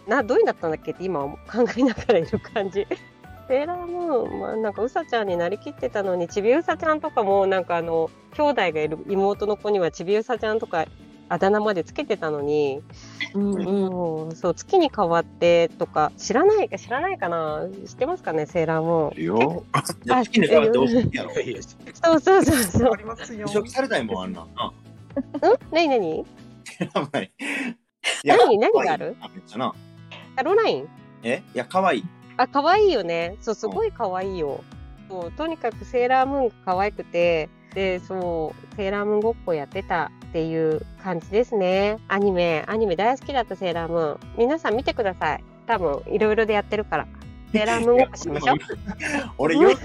[0.08, 1.38] などういうんだったんだっけって今考
[1.78, 2.86] えながらいる感じ。
[3.48, 10.86] セーラームーン、まあ、なんかうさちゃんになりきってたのにちびうさちゃんとかもなんかあの兄弟がいる妹の子にはちびうさちゃんとか
[11.30, 12.82] あだ名までつけてたのに、
[13.34, 14.36] うんうん。
[14.36, 17.68] そう月に変わってとか知らないか知らないかな？
[17.86, 18.46] 知ってますかね？
[18.46, 19.24] セーラームーン。
[19.24, 19.64] よ。
[20.06, 21.32] いや好きに変わってほしいやろ。
[21.94, 22.92] そうそうそうそう。
[22.94, 23.52] ありますよ移。
[23.52, 24.48] 植されたいもん、あんな。
[24.56, 24.72] あ
[25.16, 25.58] うん？
[25.72, 26.18] 何何？
[26.18, 26.26] や
[27.12, 27.32] ばい。
[28.24, 28.58] い何？
[28.58, 29.16] 何がある？
[29.20, 29.74] 可愛いなめっちゃな。
[30.38, 30.88] あロライン？
[31.24, 31.44] え？
[31.54, 32.04] いや、可愛い。
[32.38, 33.36] あ、可愛いよね。
[33.42, 34.64] そう、すごい可愛いよ。
[35.10, 41.98] そう、とにかくセーラームーンが可愛くて、で、そう、セーラームーンごっこやってたっていう感じですね。
[42.08, 44.20] アニメ、アニメ大好きだったセーラームーン。
[44.38, 45.44] 皆さん見てください。
[45.66, 47.08] 多分、いろいろでやってるから。
[47.52, 48.58] セーラームーンごっこしましょう。
[49.40, 49.82] 俺、よく、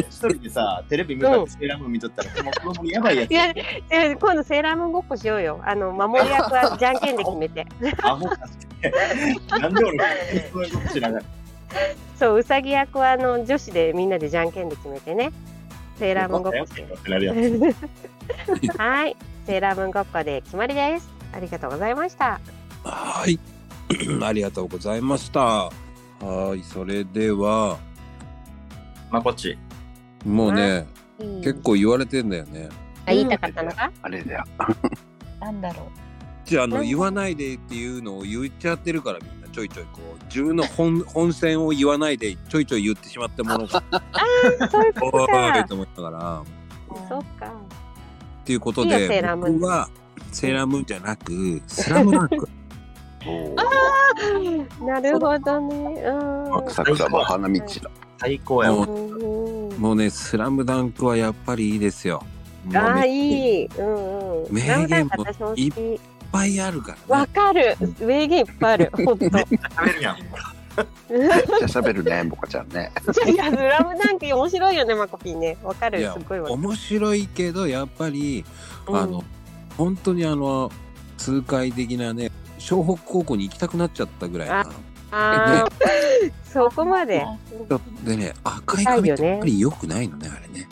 [0.00, 3.34] 一人でさ、テレビ見たってセーラームーン見とったら、もう子供にやばいやつい。
[3.34, 3.54] や、
[3.90, 5.60] え今度セーラームーンごっこしようよ。
[5.64, 7.64] あの、守り役は じゃんけんで決めて。
[8.02, 9.60] アホかって。
[9.60, 9.98] なんで俺、
[10.52, 11.24] そういうことしながら。
[12.18, 15.30] そう、うさぎ役はあの女子でみんなでじゃんけんで決めてね。
[15.98, 16.58] セーラームーンごっこ
[18.78, 21.08] はい、セーラームーンごっこで決まりです。
[21.32, 22.40] ありがとうございました。
[22.84, 23.38] はい。
[24.22, 25.40] ありがとうございました。
[25.40, 25.70] は
[26.56, 26.62] い。
[26.62, 27.78] それでは、
[29.10, 29.56] まあ、こっち。
[30.24, 30.86] もうね、
[31.18, 32.68] 結結構言われてんだよね。
[33.06, 33.90] あ言いたかったのか？
[34.02, 34.44] あれだよ。
[35.40, 35.86] なんだろう。
[36.44, 43.82] じゃあ、あの、言わないでっていうのを言っちゃってるから、みんなちょいちょいこう、自分の本本線を言わないで、ちょいちょい言ってしまったものが、
[44.70, 45.64] そういうこおとか。
[45.66, 46.42] と思ったから、
[47.08, 47.46] そうか。
[47.46, 49.88] っていうこといいよセでーラームーン僕は
[50.30, 52.48] セーラームーンじゃなくスラムダンク
[54.84, 56.02] なるほどね。
[56.04, 56.70] うん。
[56.70, 57.90] 桜も花道だ。
[58.20, 58.86] 最高やわ。
[58.86, 62.22] うんうんもうねスラムダンクはやっぱりいいですよ
[62.74, 63.66] ああ、めいっいい。
[63.78, 64.52] うんうん。
[64.52, 66.15] 名言もか私も好いっき。
[66.36, 67.76] ぱいあるからわねかる。
[68.00, 68.90] 名言いっぱいある。
[69.04, 69.24] 本当。
[69.26, 69.50] い食
[69.84, 70.16] べるやん。
[71.08, 72.92] めっちゃ喋るね、ボカちゃんね。
[73.36, 75.56] や、スラムダンク面白いよね、マコピーね。
[75.62, 76.00] わかる。
[76.00, 76.38] いやすごい。
[76.40, 78.44] 面白いけどやっぱり
[78.86, 79.24] うんあの
[79.78, 80.70] 本当にあの
[81.16, 84.64] 痛快的なね湘北高校に行きたくなっちゃったぐらいなあ
[85.12, 85.68] ああ、
[86.52, 87.24] そこまで。
[88.04, 90.68] でね赤い髪ってやっぱり良くないのねあれね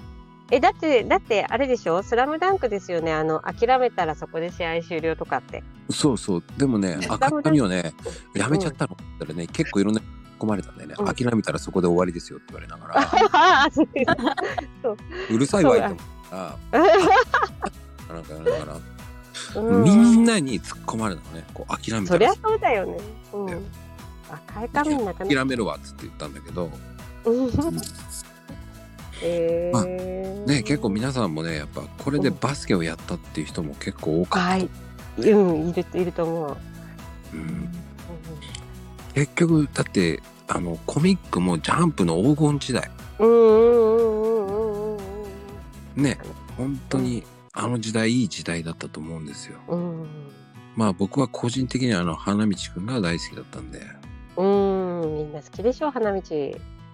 [0.55, 2.03] え、だって、だって、あれでしょ？
[2.05, 3.13] スラムダンクですよね。
[3.13, 5.65] あの、諦めたらそこで試合終了とかって。
[5.91, 6.45] そうそう。
[6.57, 7.93] でもねね赤い髪をね
[8.35, 8.95] やめちゃったの。
[8.95, 10.01] って言ったらね結構いろんな
[10.39, 11.07] 込まれたんだよね、うん。
[11.07, 13.69] 諦めたらそこで終わりですよって言われながら。
[15.31, 15.35] う。
[15.35, 15.99] うるさいわいと思っ
[16.31, 16.85] たら
[18.15, 18.65] なんかやりなが
[19.55, 19.85] ら、うん。
[19.85, 21.45] みんなに突っ込まれたのね。
[21.53, 22.19] こう諦めたら。
[22.19, 22.99] そりゃそうだよね。
[23.33, 23.67] うん。
[24.31, 26.71] 赤い髪の中諦めるわっつって言ったんだけど、
[27.25, 27.51] うん
[29.25, 34.71] えまあー、ね、結構皆さんもね、やっぱこれでバスケをやったっていう人も結構多かったと。
[35.19, 36.57] うん、いる、いると思う。
[37.35, 37.69] うん
[39.15, 42.91] 結局、だって、あの、コミックもジャンプの黄金時代。
[43.21, 44.97] うんうんうんうんうん
[45.97, 46.19] うんね、
[46.57, 49.59] 本当にあの時代いい時代だったと思うんですよ。
[49.69, 50.01] うん。
[50.03, 50.09] うん
[50.77, 53.81] まあ僕は個人的にはあの花道くんが大好きだったんで。
[54.37, 56.21] うん、みんな好きでしょ、花道。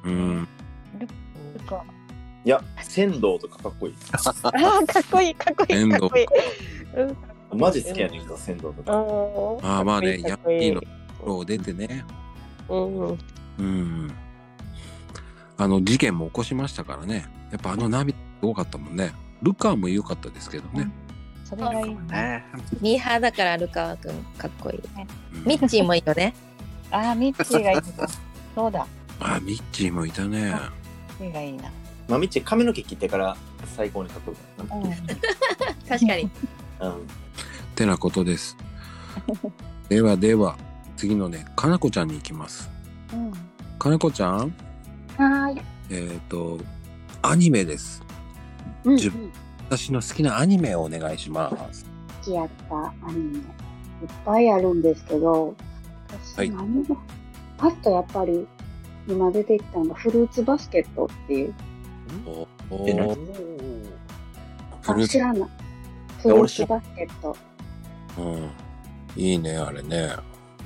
[0.04, 0.48] うん。
[2.44, 3.94] いや、仙道とかかっこいい。
[4.12, 4.52] ああ、
[4.86, 6.26] かっこいい、かっこいい、かっこいい。
[6.96, 7.16] うん
[7.52, 8.92] マジ好きやねんけど、仙道とか。
[9.66, 10.82] ああまあね、ヤかっこいいッキーの
[11.26, 12.04] ロー出てね。
[12.68, 13.18] うんうん。
[13.58, 14.12] うん。
[15.56, 17.26] あの事件も起こしましたからね。
[17.50, 19.12] やっぱあの涙多かったもんね。
[19.42, 20.90] ルカーも良かったですけどね。
[21.44, 22.44] それがいいね。
[22.80, 24.80] ミーハーだからルカワくんかっこいい。
[25.44, 26.32] ミッチーもいいよね。
[26.92, 27.82] ああ、ミッチーがいいな。
[28.54, 28.86] そうだ。
[29.18, 30.38] ああ、ミッチーもいたね。
[30.38, 30.70] ミッ
[31.18, 31.70] チーがいいな。
[32.10, 33.36] まあ、みっち髪の毛切ってから
[33.76, 34.96] 最高にかっこよくなる
[35.88, 36.30] 確かに。
[36.80, 36.88] な。
[36.88, 36.92] うん。
[36.94, 36.96] っ
[37.76, 38.56] てなことです。
[39.88, 40.56] ではでは、
[40.96, 42.68] 次のね、かなこちゃんに行きます。
[43.12, 43.32] うん。
[43.78, 45.62] かなこちゃん、はーい。
[45.90, 46.58] えっ、と、
[47.22, 48.02] アニメです。
[48.84, 49.30] うん、自分
[49.68, 51.84] 私の好きなアニメをお願いします。
[51.84, 52.74] 好きやった
[53.06, 53.38] アニメ。
[53.38, 53.44] いっ
[54.24, 55.54] ぱいあるんですけど、
[56.36, 56.96] はい私何が、
[57.56, 58.48] パッとやっぱり
[59.06, 61.54] 今出てきたのがフルーツバスケットっていう。
[62.70, 63.16] おえ何
[64.86, 65.48] あ知らない。
[66.22, 67.36] フルーツバスケット。
[68.18, 68.50] うん。
[69.16, 70.10] いいね、あれね。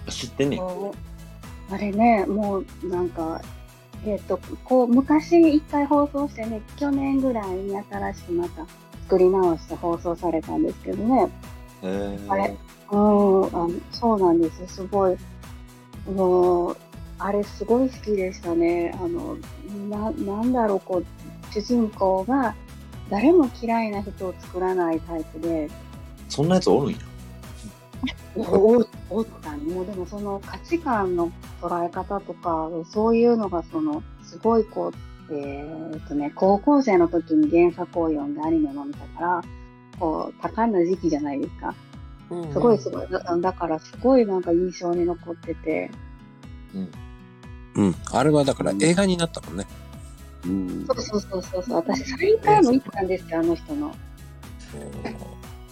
[0.08, 0.58] 知ってんねん。
[0.60, 0.94] も
[1.70, 3.40] うあれね、もうなんか、
[4.06, 8.66] えっ、と、こう、昔一回放送してね、去年ぐらいに新しくまた
[9.04, 11.30] 作り直して放送されたんですけどね。
[11.82, 12.56] へーあれ
[12.90, 14.74] うん、あのそうなんです。
[14.74, 15.16] すごい、
[16.14, 16.76] もう、
[17.18, 18.94] あれすごい好きでしたね。
[18.94, 19.36] あの、
[19.88, 21.04] な、なんだろう、こう、
[21.54, 22.54] 主人公が
[23.10, 25.70] 誰も嫌いな人を作らないタイプで、
[26.28, 26.98] そんなやつおるんや。
[28.36, 34.92] おおったねもうでもその価値観の捉え方とか、そういうのがその、すごいこ
[35.30, 39.44] う、えーっとね、高校生の時に原作を読んでアニメも見たから、
[40.00, 41.74] こう、多感な時期じゃないですか。
[42.52, 43.08] すごいすごい。
[43.08, 45.90] だだからすごいなんか印象に残ってて。
[47.76, 47.94] うん。
[48.12, 49.66] あれはだから映画になったもんね。
[49.78, 49.83] うん
[50.44, 51.76] そうそうそうそうそう。
[51.76, 53.94] 私3回も行ったんですよ、あの人の。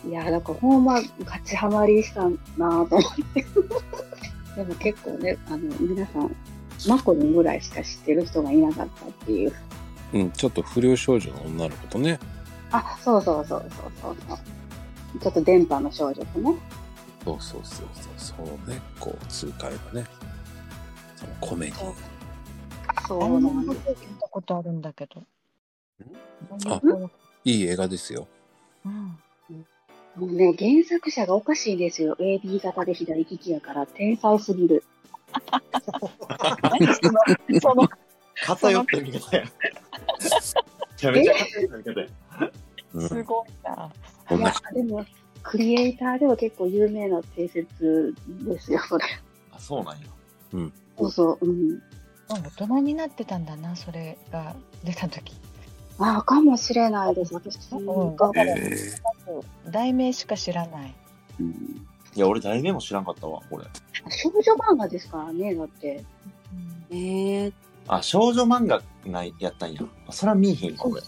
[0.09, 3.45] いや、だからほんまガチハマりしたなぁと思って。
[4.57, 6.35] でも結構ね、あの、皆さん、
[6.89, 9.53] マコリンぐらいしか知ってる人がいなかったっていう。
[10.15, 12.19] うん、ちょっと不良少女の女の子とね。
[12.71, 15.19] あ、そうそうそうそうそうそう。
[15.21, 16.55] ちょっと電波の少女とね。
[17.25, 18.47] そうそうそうそう。
[18.47, 20.07] そうね、こう、痛快なね。
[21.17, 22.12] そのコメディ。
[23.07, 23.75] そうあなんんです。
[23.75, 25.23] なこと聞いたことあるんだけど。
[26.67, 26.81] あ
[27.45, 28.27] いい映画ですよ。
[28.85, 29.19] うん。
[30.17, 32.17] もうね、原作者がおかしいんですよ。
[32.21, 34.85] AB 型で左利きやから、天才すぎる。
[37.61, 37.89] その、
[38.45, 39.45] 偏った見方や。
[39.45, 39.51] め
[40.97, 42.07] ちゃめちゃ偏った見方や。
[42.95, 43.91] うんすごいな。
[44.37, 45.07] いや、でも、
[45.43, 49.05] クリエイターでは結構有名な定説ですよ、それ。
[49.51, 50.07] あ、そうなんや。
[50.99, 51.83] そうそう、うん。
[52.41, 55.35] 大人になってたんだな、それが出た時。
[55.99, 57.35] ああ、かもしれないです。
[57.35, 58.77] 私うんが、え
[59.71, 60.95] 題名しか知らない。
[61.41, 63.65] ーうんいや、俺題名も知らんかったわ、これ。
[64.11, 66.05] 少女漫画ですからね、だって。
[66.91, 67.53] えー、
[67.89, 69.81] あ、少女漫画ないやったんや。
[70.07, 71.01] あそれは見えへんか、俺。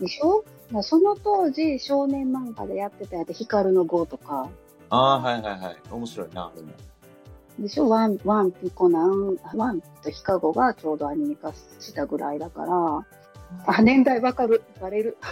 [0.00, 0.44] でしょ？
[0.70, 4.48] まあその当時、少年漫画でやってたやつ、ヒカルの碁とか、
[4.90, 5.76] ああ、はいはいはい。
[5.90, 6.68] 面白いな、でも。
[7.60, 7.88] でしょ？
[7.88, 13.06] ワン、ワンピコナン、ワンとヒカゴがちょうどアニメ化したぐらいだから、
[13.66, 15.16] あ、年代わかる、バレる。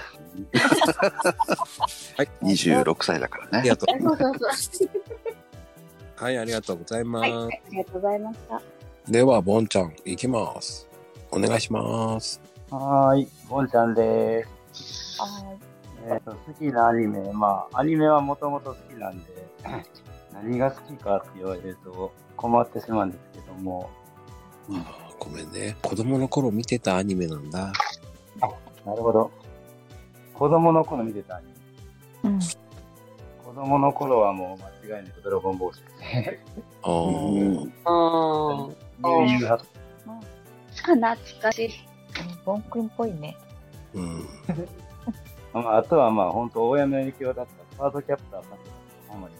[2.17, 2.29] はい。
[2.43, 3.51] 26歳だからね。
[3.59, 4.88] ありがとうそうそう。
[6.21, 6.23] う。
[6.25, 7.23] はい、ありがとうございます。
[7.23, 8.62] はい、はい、ありがとうございました。
[9.09, 10.88] では、ボンちゃん、いきます。
[11.31, 12.41] お願いします。
[12.71, 15.19] はーい、ボンちゃんでーす。
[16.07, 19.25] えっ、と、好きなアニメ、まあ、アニメはもともと好きなんで、
[20.42, 23.90] 何が好きかって言われると困ってしまうんですけども、
[24.70, 25.77] あーごめんね。
[25.83, 27.72] 子供の頃見てたアニメなんだ。
[28.85, 29.31] なるほど。
[30.35, 31.46] 子供の頃見てたアニ
[32.22, 32.31] メ。
[32.31, 32.38] うん。
[32.38, 36.40] 子供の頃はもう間違いなくドラゴンボールですね。
[36.83, 38.68] あーあ
[40.94, 41.70] 懐かしい。
[42.44, 43.37] ボン君っぽいね。
[43.94, 44.29] うん。
[45.55, 48.61] あ、あとはまあ、本当親の影響だったカードキャプターさんとか、
[49.09, 49.35] ほんまに。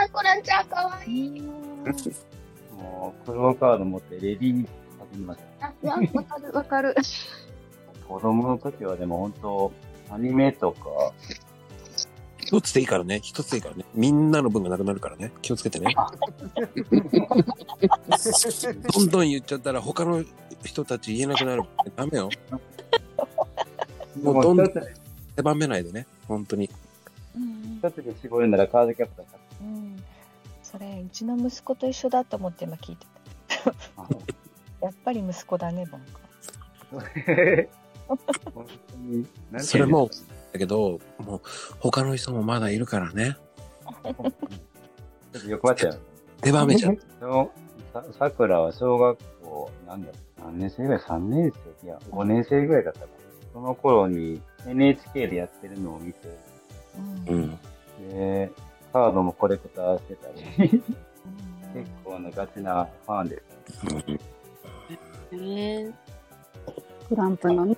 [0.00, 1.40] さくらちゃんかわいい。
[2.72, 4.66] もう、黒カード持ってレディーに
[5.12, 5.66] 始めました。
[5.66, 6.94] あ、わわかるわかる。
[8.08, 9.72] 子供の時はでも本当、
[10.10, 11.12] アニメとか、
[12.38, 13.20] 一つでいいからね。
[13.22, 13.84] 一つでいいからね。
[13.94, 15.30] みんなの分がなくなるからね。
[15.42, 15.94] 気をつけてね。
[18.92, 20.24] どんどん言っちゃったら他の
[20.64, 21.62] 人たち言えなくなる。
[21.94, 22.28] ダメよ。
[24.20, 24.72] もうどんどん
[25.36, 26.08] 狭めないでね。
[26.26, 26.68] 本当に。
[27.78, 29.49] 一つで絞るならカードキャプターか。
[29.60, 30.02] うん、
[30.62, 33.06] それうちの息子と一緒だと思って今聞いて
[33.64, 33.70] た
[34.82, 36.02] やっぱり息子だねボン
[39.58, 40.10] それも
[40.52, 41.40] だけど、もう
[41.78, 43.36] 他の人もまだいるからね。
[44.02, 44.10] ちょ
[45.38, 46.00] っと欲張っちゃう。
[46.42, 46.98] 狭めちゃう。
[47.20, 47.50] の
[47.92, 53.12] ささくらは小学校、なんだろう、何年生ぐらい ?3 年生いや、5年生ぐらいだったかな。
[53.52, 56.36] その頃に NHK でやってるのを見て、
[57.28, 57.58] うん。
[58.10, 58.50] で、
[58.92, 63.42] カードもコレクターしてたり、結構なガチなファンで
[65.30, 65.34] す。
[65.36, 65.92] ね
[67.08, 67.76] トランプのね、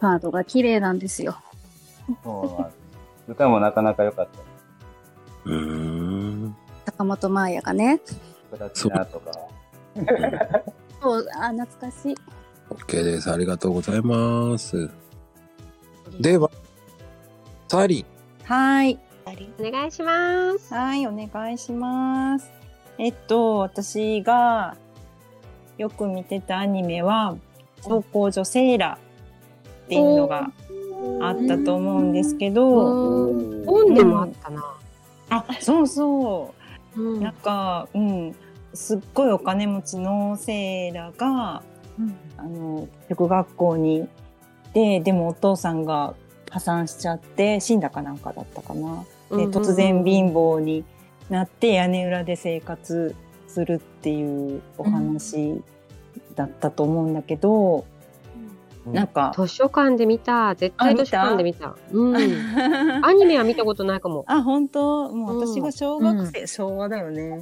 [0.00, 1.36] カードが綺麗なんですよ。
[2.22, 2.80] そうなんです
[3.28, 4.40] 歌もなかなか良かった。
[5.44, 5.54] うー
[6.46, 6.56] ん。
[6.84, 8.00] 坂本真綾がね。
[8.50, 9.30] プラチナとか。
[11.00, 12.14] そう、あ、懐かしい。
[12.70, 13.30] OK です。
[13.30, 14.90] ありがとうございます。
[16.20, 16.50] では、
[17.68, 18.04] サリン。
[18.44, 18.98] はい。
[19.26, 20.74] お願いします。
[20.74, 22.50] はい、お願いします。
[22.98, 24.76] えっと、私が
[25.78, 27.36] よく見てたアニメは、
[27.82, 28.98] 走行女セーラ
[29.86, 30.50] っていうのが
[31.20, 33.32] あったと思うんですけど、
[33.66, 34.64] 本でもあったな。
[35.30, 36.54] あ、そうそ
[36.96, 37.20] う。
[37.20, 38.34] なんか、うん、
[38.74, 41.62] すっごいお金持ちのセーラが、
[42.36, 44.08] あの、塾学校に
[44.72, 46.14] で、でもお父さんが
[46.50, 49.04] 破産しちゃって、死んだかなんかだったかな。
[49.30, 50.84] で、うんうんうん突然貧乏に
[51.30, 53.14] なって屋根裏で生活
[53.46, 55.62] するっていうお話
[56.34, 57.86] だったと思うんだけど、
[58.86, 60.54] なんか、図書館で見た。
[60.54, 61.76] 絶対図書館で見た。
[61.92, 62.16] うん。
[63.04, 64.24] アニメは見たことないかも。
[64.26, 65.10] あ、本当？
[65.14, 67.40] もう私が小学生、昭和だよね。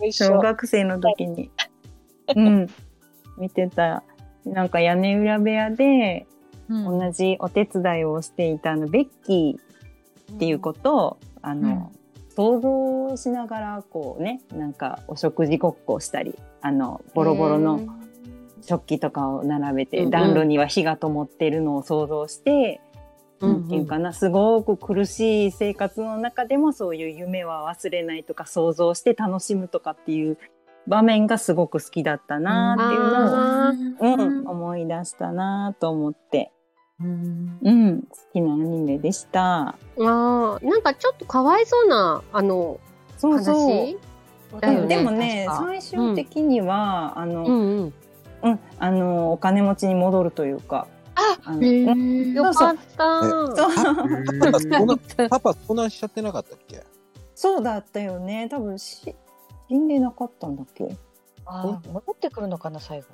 [0.00, 0.12] うん。
[0.12, 1.50] 小学生の時に、
[2.36, 2.66] うん、
[3.38, 4.04] 見てた。
[4.44, 6.26] なんか屋根裏部屋で、
[6.68, 11.92] 同じお手伝いをしていたあの、ベッキーっていうことを、あの、
[12.36, 17.80] 想像しながら、こうね、なんかお食事ごっこをしたり、あの、ボロボロの
[18.62, 22.80] 食器とかを並べて、暖炉には火が灯ってるのを想像して、
[23.40, 30.38] なんていうかな、すごく苦しい生活の中でもそういう夢は忘れないとか想像して楽しむとかっていう
[30.88, 36.50] 場面がすごく好きだったなっていうのを、うん、思い出したなと思って、
[37.00, 39.68] うん、好きなアニメでした。
[39.68, 42.80] ああ、なんかちょっとかわいそうな、あの、
[43.16, 43.96] そうそう話
[44.60, 44.86] だよね。
[44.96, 47.92] でもね、最終的には、あの、うんうん。
[48.42, 50.88] うん、あの、お金持ちに戻るというか。
[51.46, 53.22] あうんよかった。
[53.22, 53.54] そう
[55.28, 56.84] パパ遭難しちゃってなかったっけ？
[57.34, 58.48] そうだったよね。
[58.48, 59.16] 多分し、
[59.68, 60.96] 死んでなかったんだっけ？
[61.44, 63.06] あー戻ってくるのかな最後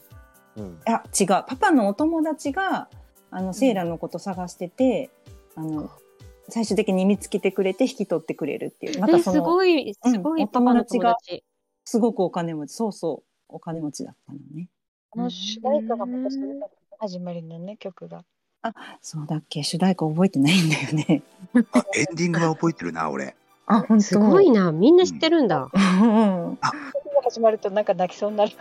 [0.57, 0.65] うん。
[0.87, 1.27] いや、違う。
[1.27, 2.89] パパのお友達が、
[3.35, 5.11] あの、セイラのこと探してて、
[5.57, 5.91] あの、
[6.49, 9.01] 最終的に見つけてくれて引き取ってくれるっていう。
[9.01, 11.43] またえ、その、すごい、すごうんいパパの友が達。
[11.85, 12.75] すごくお金持ち。
[12.75, 13.31] そうそう。
[13.49, 14.69] お金持ちだったのね。
[15.11, 18.25] この主題歌がまたすごかった始まりのね曲が
[19.01, 21.23] そうだっけ主題歌覚えてないんだよね。
[21.73, 23.35] あ、エンディングは覚えてるな、俺。
[23.67, 24.71] あ、本当すごいな。
[24.71, 25.71] みんな知ってるんだ。
[25.75, 26.59] うん。
[27.25, 28.53] 始まるとなんか泣きそうになる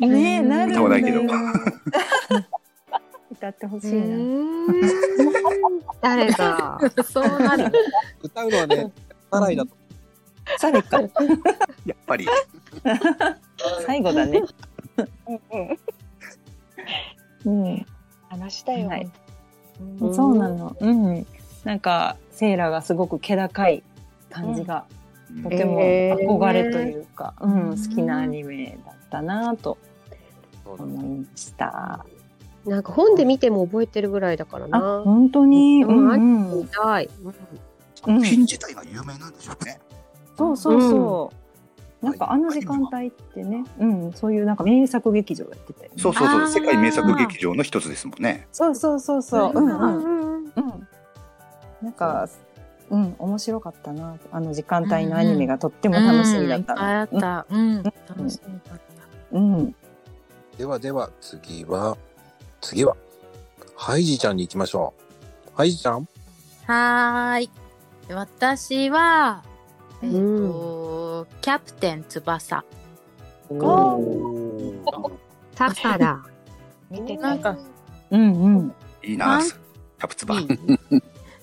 [0.00, 1.22] ねえ、なるんだよ。
[3.38, 4.18] 歌ってほしいな。
[6.00, 6.80] 誰が。
[7.06, 7.70] そうなる。
[8.20, 8.92] 歌うのはね、
[9.30, 9.70] サライだと。
[10.58, 11.00] サレか。
[11.86, 12.26] やっぱり。
[13.86, 14.42] 最後だね。
[17.44, 17.86] うん。
[18.28, 20.76] 話だよ、はそうなの。
[20.80, 21.26] うん。
[21.64, 23.84] なんか、セイラがすごく気高い
[24.30, 24.84] 感じが、
[25.44, 29.78] とても憧れというか、うん、好きなアニメだったなと
[30.64, 32.04] 思いました。
[32.68, 35.02] なんか本で見ても覚えてるぐらいだからあ、な。
[35.04, 36.16] 本当に、ううんん、う
[36.56, 37.08] ん見たい。
[37.24, 37.34] うん
[38.22, 39.80] 品自体が有名なんでしょうね。
[40.36, 41.32] そうそうそ
[42.02, 42.06] う。
[42.06, 45.96] なんかあの時間帯ってね、うん、そういうなんか名作劇場やってたよね。
[45.96, 46.48] そうそうそう。
[46.48, 48.46] 世界名作劇場の一つですもんね。
[48.52, 49.52] そうそうそうそう。
[49.52, 49.80] うんうん。
[49.80, 50.88] うんうん。
[51.82, 52.28] なんか、
[52.90, 54.16] うん、面白かったな。
[54.30, 57.08] あの時間帯のアニメがとっても楽しみだったな。
[57.50, 57.58] うん。
[57.58, 57.82] うん。
[57.82, 58.80] 楽しみだった。
[59.32, 59.74] うん。
[60.56, 61.96] ではでは、次は、
[62.60, 62.96] 次は、
[63.76, 64.92] ハイジちゃんに行きましょ
[65.46, 65.50] う。
[65.54, 66.08] ハイジちゃん？
[66.66, 67.50] はーい。
[68.10, 69.42] 私は、
[70.02, 72.64] えっ、と、キャプテン翼。
[73.48, 73.62] サッ
[75.82, 76.24] カーだ。
[76.90, 77.56] 見てなんか、
[78.10, 78.74] うんうん。
[79.02, 80.36] いいな、あキャプツバ。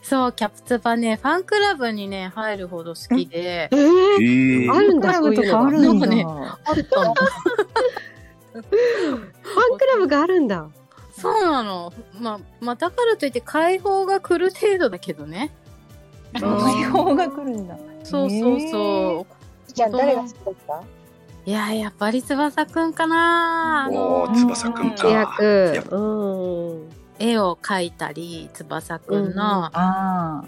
[0.01, 3.69] そう、キャプツバね、ファンクラブにね、入るほど好きで。
[3.71, 5.67] えーあるんだ、そういうのが。
[5.67, 7.13] あるんだなんかね、あったの。
[8.53, 8.63] ファン
[9.77, 10.67] クラブがあるんだ。
[11.17, 11.93] そうなの。
[12.19, 15.53] まあ、まあ、だからといって解放が来る程度だけどね。
[16.33, 16.43] 解
[16.85, 17.77] 放が来るんだ。
[18.03, 19.73] そうそうそう。
[19.73, 20.83] じゃあ誰が好きだった？
[21.45, 23.89] いや、やっぱり翼くんかな。
[23.91, 25.07] おー、翼くんか。
[25.07, 26.89] 役。
[27.17, 30.43] 絵を描いたり、翼くんの、ああ。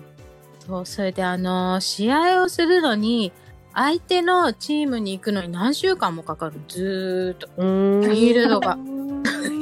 [0.65, 3.31] そう、それであの、試合をするのに、
[3.73, 6.59] 相手のチームに行くのに何週間もかかる。
[6.67, 7.47] ずーっと。
[7.55, 8.77] フィールドが。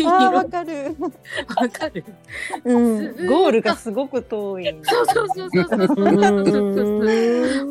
[0.04, 0.96] あー わかる。
[1.56, 2.04] わかる。
[2.64, 3.28] うん。
[3.28, 4.76] ゴールがすごく遠い。
[4.84, 5.88] そうそうそうそう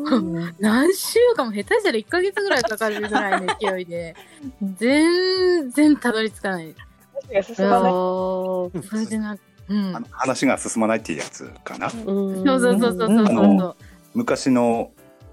[0.07, 0.53] そう。
[0.59, 4.15] 何週間も下手したら1ヶ月ぐらいかかるぐらいの勢いで、
[4.77, 6.75] 全然たどり着かない。
[7.43, 8.83] 進まないそう。
[8.83, 9.37] それでな、
[9.69, 9.95] うん。
[9.95, 11.89] あの話が進まないっていうやつかな。
[11.89, 13.75] そうそうそうそうそうあそうの
[14.13, 14.91] 昔の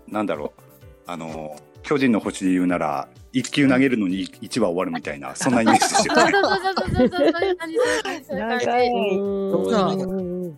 [0.08, 0.60] なんだろう
[1.06, 6.14] あの巨人の星で言うなら一球投げるのに一話終わるみたいなそんなイメージですよ。
[6.14, 6.22] ね。
[6.32, 6.42] そう。
[6.42, 7.50] そうそうそうそうそうい。
[7.50, 7.86] う感じそう。
[7.86, 8.38] いう感じそう。
[8.38, 10.02] いう感じそう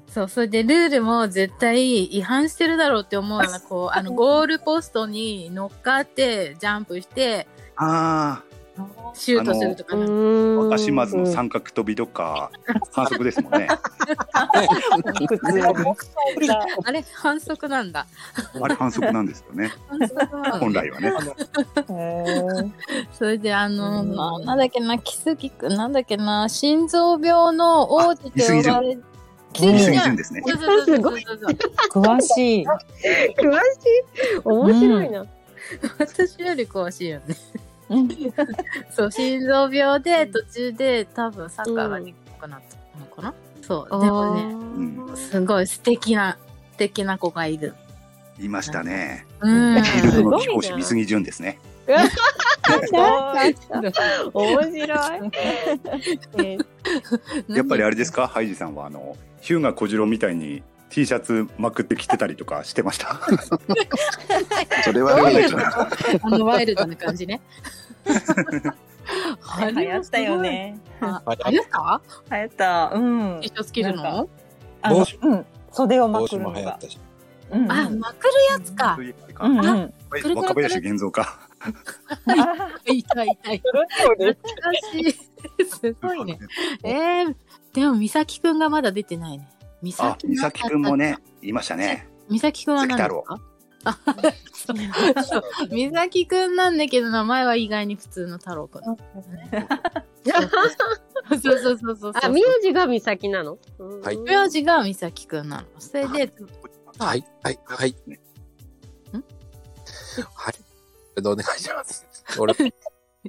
[0.08, 7.46] そうそれでルールも絶対違反してるだろうって思うようなこうあのゴールポストに乗っかってジャンプして
[7.76, 8.42] あ
[9.14, 12.50] シュートするとか若島津の三角飛びとか
[12.92, 13.68] 反則ですもんね。
[16.84, 18.06] あれ反則なんだ。
[18.60, 19.70] あれ反則なんですよね。
[20.58, 21.12] 本来はね。
[23.12, 28.98] それであの、ななんだっけな、キスギくん、なんだっけな、心臓病の王子って呼ばれ、
[29.52, 30.42] キスギ潤ですね。
[30.44, 32.66] 詳しい。
[32.66, 33.66] 詳し
[34.34, 34.40] い。
[34.44, 35.10] 面白い。
[35.10, 35.26] な。
[35.98, 37.10] 私より詳しい。
[37.10, 37.36] よね。
[38.90, 42.60] そう、心臓病で途中で多分サッカーができなくなっ
[42.92, 43.32] たのかな、
[43.62, 44.54] そう、でもね、
[45.16, 46.36] すごい素敵な、
[46.72, 47.74] 素敵な子がいる。
[48.40, 49.26] いましたね。
[49.40, 51.58] うんフィールドの貴公子三杉潤ですね。
[51.86, 51.98] 面
[54.62, 54.80] 白い。
[57.56, 58.26] やっぱりあれですか？
[58.26, 63.20] ハイジさんはあのヒューガ小次郎みたいに T シャツまくって着てたりとかしてました？
[64.84, 65.16] それは。
[66.22, 67.40] あのワイルドな感じね。
[69.58, 70.78] あ流行ったよね。
[71.00, 72.00] あ流行った？
[72.36, 72.90] 流行った。
[72.94, 73.40] うん。
[73.40, 74.28] T シャツ着るの？
[74.82, 75.46] あのうん。
[75.72, 76.78] 袖をまくるのが帽子も流行っ。
[76.78, 76.98] たし。
[77.50, 78.98] うんあ、まくるやつか。
[79.40, 79.66] うんうん。
[79.66, 81.38] あくるくる若林源三か。
[82.84, 83.58] 痛い痛い。
[83.58, 85.12] 懐かしい。
[85.68, 86.38] すごいね。
[86.82, 87.34] えー、
[87.72, 89.48] でも、美咲くんがまだ出てないね。
[89.82, 92.08] 美あ咲、美咲くんもね、いましたね。
[92.30, 93.40] 美咲くんは何ですか？
[93.84, 93.98] あ、
[94.52, 94.76] そう
[95.24, 95.42] そう。
[95.70, 98.84] 美咲くんなんだけど、名前は意外に普通の太郎くん。
[98.84, 98.96] そう
[101.58, 102.12] そうそうそう。
[102.14, 103.58] あ、名字が美咲なの？
[104.02, 105.66] はい名字が美咲くんなの。
[105.78, 106.32] それで、
[106.98, 107.96] はい、はい、はい。
[110.34, 111.14] はい。
[111.18, 112.06] お願いします。
[112.38, 112.54] 俺、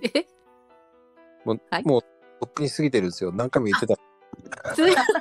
[0.02, 0.28] え？
[1.44, 2.08] もう、もう、と
[2.48, 3.32] っくに過ぎてるんですよ。
[3.32, 3.96] 何回も言ってた。
[4.76, 5.14] すいませ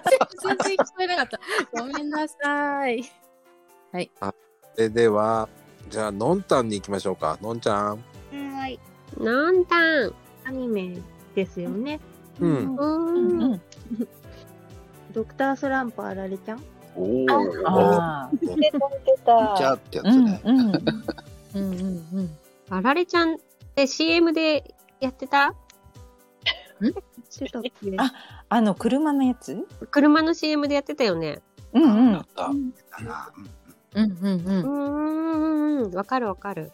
[0.57, 1.41] ん、全然聞こえなかった。
[1.73, 3.05] ごめんなさい。
[3.93, 4.11] はい。
[4.75, 5.49] それでは、
[5.89, 7.39] じゃあ、のんたんに行きましょうか。
[7.41, 8.05] のんちゃん。
[8.33, 8.79] はい。
[9.19, 10.13] なんたん。
[10.45, 10.99] アニメ
[11.35, 12.01] ですよね。
[12.41, 12.77] うん。
[12.77, 13.61] うん。
[15.13, 16.63] ドクタースランプあられちゃん？
[16.97, 17.25] お
[17.67, 19.55] あ見てた見てた。
[19.57, 20.41] じゃあってやつね。
[20.45, 20.59] うん。
[20.61, 21.73] うんうん
[22.15, 22.37] うん。
[22.71, 23.39] あられちゃんっ
[23.77, 25.55] て CM でやってた？
[27.31, 27.73] してたっけ？
[27.97, 28.13] あ、
[28.49, 29.57] あの車のやつ？
[29.93, 31.41] 車の CM でやってたよね。
[31.73, 32.27] うんうん。
[33.95, 35.85] うんうんうん。
[35.85, 36.71] うーん、わかるわかる。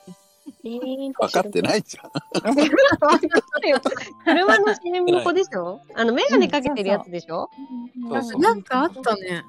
[0.64, 2.10] えー、分かってないじゃん。
[4.24, 5.80] 車の CM の子でしょ？
[5.94, 7.50] あの、メガネかけてるやつでしょ？
[8.08, 9.44] そうそうなんかあったね。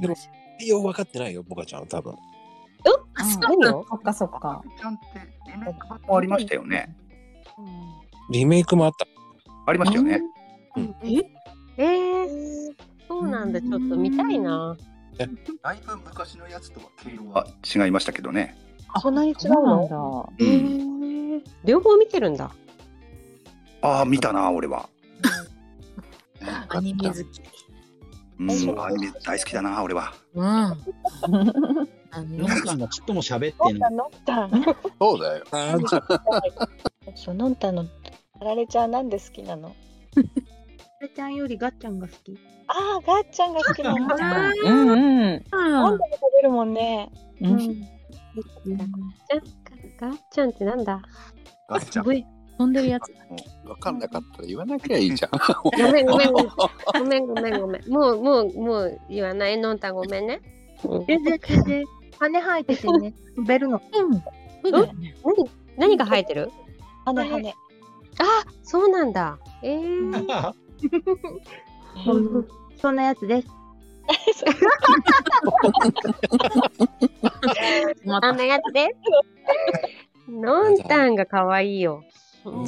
[0.00, 0.14] でも、
[0.60, 2.14] 内容分かってないよ、ボカちゃん、多分。
[3.14, 3.84] あ、そうよ。
[3.88, 4.62] そっかそっか。
[4.78, 5.06] ちゃんって
[5.50, 6.94] リメイク版もありましたよね。
[8.30, 9.06] リメイクもあった。
[9.66, 10.20] ありましたよね。
[11.76, 12.74] えー、
[13.08, 13.60] そうなんだ。
[13.60, 14.76] ちょっと見たいな。
[15.62, 18.56] だいぶ昔のやつとは毛色は違いましたけどね。
[19.02, 19.96] そんなに違そうなんだ。
[20.38, 22.50] えー、両方見てるんだ。
[23.82, 24.88] ああ、見たな、俺は。
[26.68, 27.42] アニメ好き。
[28.38, 30.14] うん、アニメ大好きだな、俺は。
[30.34, 30.44] うん。
[32.10, 33.90] あのんたんがちっとも喋ってんの。
[33.90, 34.50] のんたん。
[34.98, 35.44] そうだよ。
[37.14, 37.84] そう、のんたんの
[38.40, 39.74] あられちゃんなんで好きなの？
[41.00, 42.36] れちゃんよりガッちゃんが好き。
[42.66, 44.16] ああ、ガッちゃんが好きなんだ。
[44.64, 44.96] うんう
[45.36, 45.44] ん。
[45.52, 47.10] あべるもんね。
[47.40, 47.56] うん。
[49.98, 51.00] ガッチャンってなんだ？
[51.68, 52.24] ガッチャン。
[52.58, 53.12] 飛んでるやつ。
[53.64, 55.30] 分かんなかったら言わなきゃいいじゃん。
[55.62, 57.88] ごめんごめんごめんごめんごめんごめん。
[57.88, 60.40] もうもうもう言わないのんたごめんね。
[61.06, 61.84] 全然全然。
[62.18, 63.80] 羽生えててね、飛べるの。
[63.94, 64.72] うん。
[64.72, 64.92] 何
[65.76, 66.50] 何が生えてる？
[67.04, 67.54] 羽羽。
[68.18, 69.38] あ、そうなんだ。
[69.62, 70.26] ええうん
[72.80, 73.48] そんなやつです。
[78.08, 78.96] あんなやつで。
[80.28, 82.02] のんたんが可愛いよ。
[82.44, 82.64] も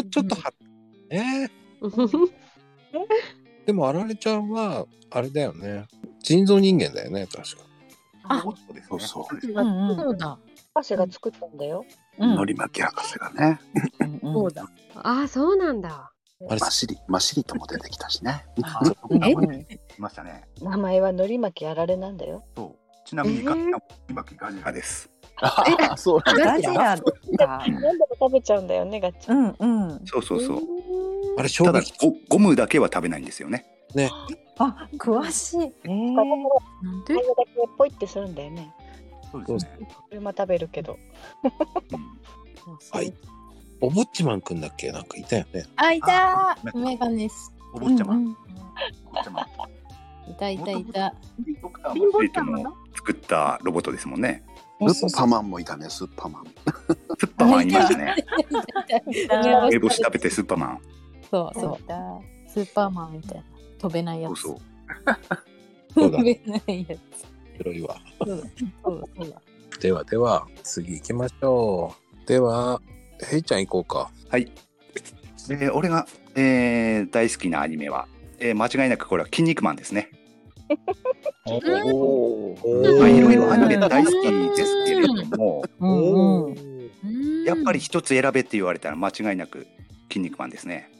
[0.00, 0.52] うちょっとは、
[1.10, 1.50] えー
[3.66, 5.86] でもあられちゃんはあれだよね。
[6.20, 7.62] 人造人間だよね確か。
[8.24, 8.50] あ、そ
[8.96, 9.24] うそう。
[9.40, 10.38] そうだ。
[10.74, 11.84] 博士が作ったんだよ。
[12.18, 13.60] のり巻き博士がね。
[14.22, 14.66] そうだ。
[14.94, 16.11] あ、そうなんだ。
[16.48, 18.44] マシリ、マシリとも出てきたしね。
[19.98, 20.44] ましたね。
[20.60, 22.44] 名前はのり巻きあられなんだよ。
[23.04, 25.10] ちなみにガッチャンも今ガジラです。
[25.40, 27.02] あ、そうガジラだ。
[27.38, 29.32] 何でも食べちゃうんだよね、ガチャ。
[29.32, 30.00] うんうん。
[30.04, 30.60] そうそうそう。
[31.38, 33.66] あれ衝ただ撃ゴゴムだけは食べないんですよね。
[33.94, 34.10] ね。
[34.58, 35.60] あ、詳しい。
[35.60, 35.72] えだ
[37.04, 37.14] け
[37.76, 38.72] ポイってするんだよね。
[39.30, 39.88] そうですね。
[40.08, 40.98] それも食べるけど。
[42.92, 43.12] はい。
[43.82, 44.90] おぼっちまんくんだっけ？
[44.92, 45.64] なんかいたよね。
[45.76, 47.52] あ、いたーメガネス。
[47.74, 48.14] お坊ちゃま。
[48.14, 48.36] うんうん
[50.30, 51.00] いたいたいた。
[51.84, 54.44] マシリとも作ったロボットですもんね。
[54.94, 56.44] スッパマンもいたね、スッパマン。
[57.18, 58.14] スッパマンいましたね。
[58.48, 60.80] 梅梅干し食べてスッパマン。
[61.30, 61.78] そうそう。
[62.48, 63.44] スーパーマンみたいな。
[63.78, 64.42] 飛べないやつ。
[64.42, 64.56] そう
[65.94, 66.96] そう だ飛べないや
[67.58, 67.96] 黒いわ。
[68.24, 68.26] つ。
[68.28, 68.46] そうだ
[68.84, 69.42] そうだそうだ。
[69.80, 72.26] ではでは次行きましょう。
[72.28, 72.80] では
[73.30, 74.10] ヘイちゃん行こうか。
[74.28, 74.50] はい。
[75.50, 78.06] えー俺が、えー大好きなアニメは、
[78.38, 80.10] えー間違いなくこれは「筋肉マン」ですね。
[81.46, 82.54] お
[82.98, 87.44] まあいろいろアニメ大好きですけれども、うんうん。
[87.44, 89.66] やっぱり一つ選べって言われたら間違いなく
[90.08, 90.90] 「筋肉マン」ですね。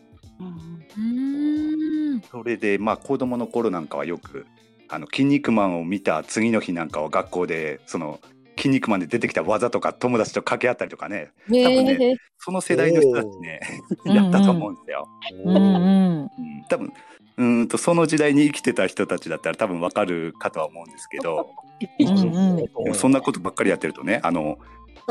[2.31, 4.47] それでまあ子供の頃なんかはよく
[4.89, 8.21] 「あの筋肉マン」を見た次の日なんかは学校でその
[8.57, 11.31] 「筋肉マン」で出てきた技とか友達と掛け合ったりとかね。
[11.49, 13.61] 多分ね、ねその世代の人たちね
[14.05, 15.09] やったと思うんですよ。
[15.45, 16.23] うんうん。
[16.23, 16.31] うん
[16.69, 16.93] 多分
[17.37, 21.51] うーんとその時代に生きてた人たちだったら多分わかるかとは思うんですけど。
[21.99, 24.59] うんそんなことばっかりやってるとねあの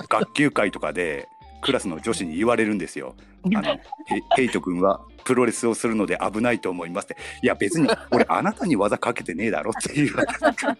[0.08, 1.28] 学級会とかで
[1.62, 3.16] クラスの女子に言われるんですよ。
[3.56, 3.80] あのヘ
[4.38, 7.18] ヘイト君はプロレスをするので危ないと思いますって。
[7.44, 10.16] いや別に俺あなたに技かけてねえだろっていう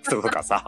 [0.02, 0.64] 人とかさ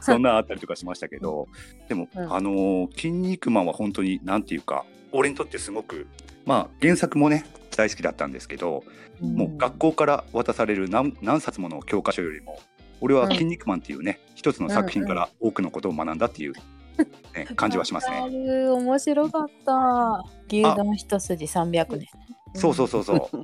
[0.02, 1.46] そんなあったりとかしましたけど
[1.88, 6.06] でも、うんあのー筋肉マン」は本当になんていうか俺にとってすごく
[6.44, 7.44] まあ原作もね
[7.76, 8.82] 大好きだったんですけど、
[9.20, 12.58] もう学校から渡される何何冊もの教科書よりも
[13.00, 18.44] 俺は「筋肉マン」っていうね、一つの作品から多くのことを学んだっていう、ね、 感じはしますあね。
[18.44, 20.24] る面白かった。
[20.48, 22.08] 牛丼一筋300年。
[22.54, 23.36] そうそうそうそう。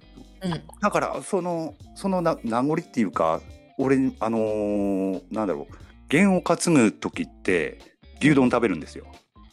[0.43, 0.51] うん。
[0.83, 3.41] だからそのそのな名残っていうか
[3.79, 7.79] 俺あのーなんだろう弦を担ぐ時って
[8.21, 9.07] 牛丼食べるんですよ。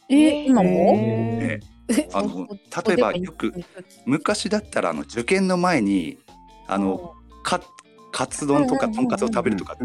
[0.08, 0.70] え、今も？
[0.70, 2.48] ええあの
[2.86, 3.52] 例えばよく
[4.06, 6.16] 昔だったらあの受験の前に
[6.66, 7.60] あのか
[8.10, 9.76] カツ丼とかとんかつを食べるとか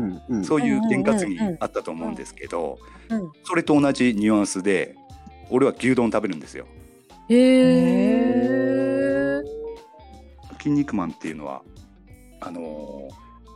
[0.43, 3.31] そういう験担ぎあったと思うんですけどうん。
[3.43, 4.95] それと同じニュアンスで
[5.49, 6.67] 俺は牛丼食べるんですよ。
[7.27, 9.41] へえ。
[10.59, 11.63] 筋肉マンっていうのは
[12.39, 13.09] あのー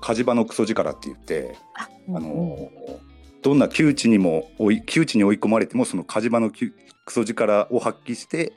[0.04, 1.56] 火事場のクソ力って言って
[2.10, 6.72] あのーどんな窮地にも追い窮地に追い込まれてもその火事場のク
[7.12, 8.54] ソ力を発揮して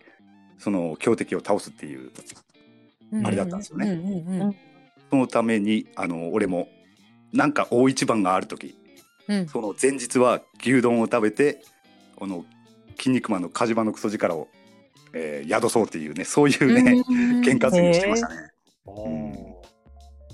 [0.59, 2.13] その強敵を倒すっていう
[3.25, 3.91] あれだったんですよね。
[3.91, 4.57] うんうんうん。
[5.11, 6.69] そのためにあの俺も
[7.33, 8.77] なんか大一番がある時
[9.27, 9.49] うん。
[9.49, 11.63] その前日は牛丼を食べて
[12.15, 12.45] この
[12.97, 14.47] 「筋肉マン」の火事場のクソ力を、
[15.15, 17.43] えー宿そうっていうねそういうねうん。
[17.43, 18.35] 験担ぎしてましたね。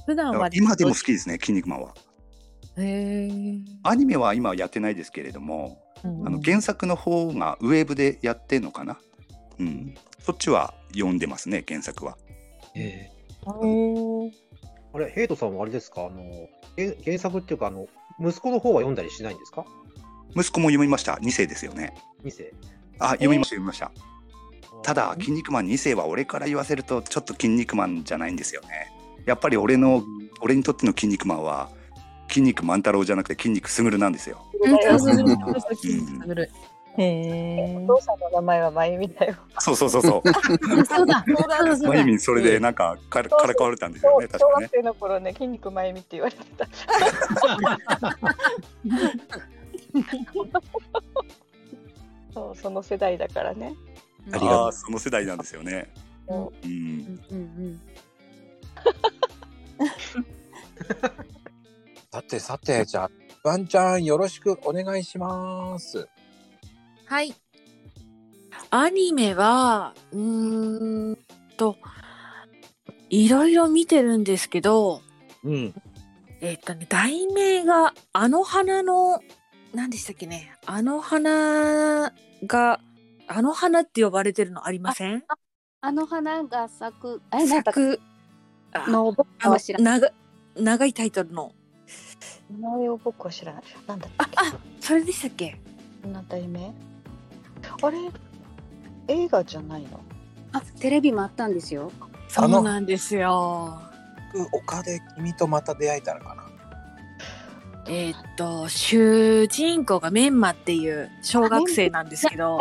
[0.07, 1.95] 普段は今でも好きですね「筋肉マン」は。
[2.79, 3.31] へえ。
[3.83, 8.99] アニメは今はやってないですけれども、うんあの原作の方がウェブでやってんのかな、
[9.61, 12.19] うん、そっちは読んでますね原作は。
[12.75, 13.09] え
[14.95, 16.07] あれ、ヘイトさんはあれですか？
[16.07, 17.87] あの、原原作っていうか、あの、
[18.21, 19.65] 息子の方は読んだりしないんですか？
[20.37, 21.95] 息子も読みました2世ですよね。
[22.25, 22.53] ?2 世。
[22.99, 23.93] あ読みました読みました。
[24.83, 28.91] ただ「筋肉マン」2世は俺から言わせるとちょっと「筋肉マン」じゃないんですよね。
[29.27, 30.03] やっぱり俺の
[30.41, 31.71] 俺にとっての「筋肉マン」は
[32.29, 34.45] 筋肉万太郎じゃなくて筋肉すぐるなんですよ。
[34.63, 34.69] お
[37.87, 39.35] 父さんの名前はまゆみだよ。
[39.59, 40.29] そうそうそうそう。
[40.85, 41.25] そうだ。
[41.87, 44.29] まゆみんそれでなんかからからかわれたんですよね。
[44.29, 44.71] 確かね小学。
[44.75, 46.69] 生の頃ね、筋肉まゆみって言われてた。
[52.35, 53.75] そう、その世代だからね。
[54.33, 55.93] ありがとうああその世代なんですよね。
[56.29, 56.47] うん。
[56.47, 56.51] うん
[57.33, 57.81] うん。
[62.13, 63.11] さてさて、じゃあ、
[63.45, 66.09] ワンちゃんよろしくお願いします。
[67.07, 67.35] はい。
[68.71, 71.19] アニメは、うーん
[71.57, 71.77] と、
[73.11, 75.03] いろいろ見てるんですけど、
[75.45, 75.75] うん。
[76.41, 79.21] えっとね、題名が、あの花の、
[79.75, 82.13] 何でしたっけね、あの花
[82.47, 82.81] が、
[83.29, 85.25] あの花って呼ばれてるのありません？
[85.81, 88.01] あの花が咲く、え、なんだ咲く、
[88.89, 90.01] の僕あのは知らない。
[90.01, 90.13] 長
[90.57, 91.53] 長いタイトルの。
[92.51, 93.63] 名前を僕は知らない。
[93.87, 95.57] なんだっあ、あ、それでしたっけ？
[96.03, 96.73] けなん題名
[97.83, 97.99] あれ？
[99.09, 100.01] 映画じゃないの？
[100.53, 101.91] あ、テレビもあったんですよ。
[102.29, 103.81] そうなんですよ。
[104.53, 106.43] 丘で君とまた出会えたらかな？
[107.89, 112.61] えーっと、主人公がメンマっていう小学生なんですけど、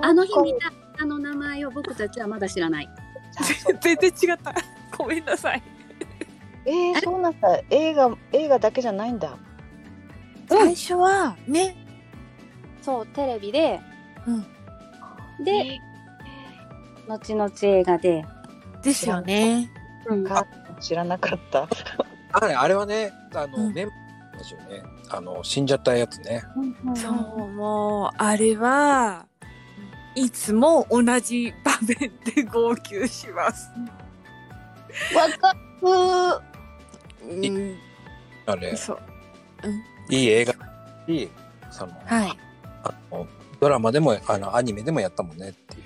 [0.00, 2.88] あの日見たあの名前を僕たちはまだ知らない。
[3.80, 4.54] 全然違った。
[5.02, 5.62] ごめんなさい。
[6.64, 7.60] えー、そうなんだ。
[7.70, 9.36] 映画、映画だけじゃないんだ。
[10.48, 11.76] 最初はね、
[12.80, 13.80] そう、テレビで、
[15.40, 15.80] で、
[17.08, 18.24] 後々映画で。
[18.82, 19.70] ですよね。
[20.06, 20.26] うん。
[20.80, 21.68] 知らなかった。
[22.32, 24.82] あれあれはね、あの、メンバーですよね。
[25.08, 26.42] あの、死んじゃったやつね。
[26.96, 29.26] そう、もう、あれは、
[30.14, 33.70] いつも同じ場面で号泣します。
[35.14, 35.58] わかる
[37.28, 37.76] うん、
[38.46, 38.98] あれ、そう。
[40.08, 40.54] いい映画
[41.06, 41.28] いい、
[41.70, 42.38] その、はい。
[42.84, 43.26] あの
[43.60, 45.82] ドラマでも、あの、アニメでもやったもんねっていう。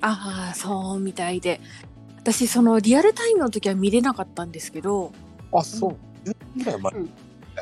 [0.00, 1.60] ああ、そうみたいで。
[2.18, 5.12] 私、そのリアルタイムの時は見れなかったんですけど、
[5.52, 6.28] あ、そう。
[6.28, 6.98] 10年ぐらい前だ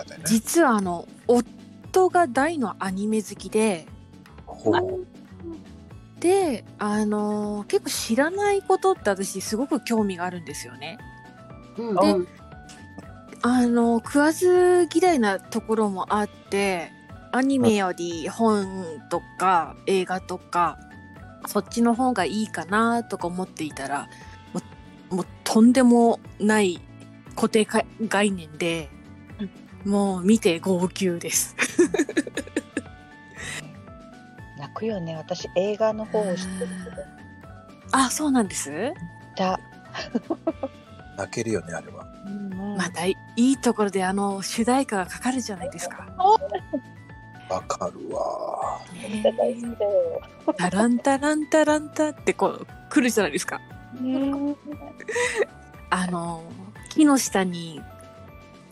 [0.02, 0.24] ったよね。
[0.26, 3.86] 実はあの、夫が大のアニメ好きで、
[6.20, 10.98] で、あの結構知らないことって私すごく興味があるんですよね。
[11.76, 12.28] うんで、
[13.42, 16.92] あの食わず嫌いなところもあって、
[17.32, 18.66] アニメより本
[19.08, 20.78] とか映画とか、
[21.46, 24.08] そっちの方がいいかなとか思っていたら、
[24.52, 24.60] も
[25.10, 26.80] うもうとんでもない
[27.34, 28.90] 固定か概念で、
[29.86, 31.56] もう見て号泣です。
[34.80, 35.14] 泣くよね。
[35.16, 37.02] 私、映画の方を知ってるけど。
[37.92, 38.70] あ、そうなんです？
[39.36, 39.60] だ。
[41.18, 42.06] 泣けるよね、あれは。
[42.78, 46.06] またいいところであの主題歌がかかるじゃないですか。
[47.50, 48.80] わかるわ。
[50.56, 53.60] タランタランタランタってこう来るじゃないですか。
[55.90, 56.42] あの
[56.88, 57.82] 木の下に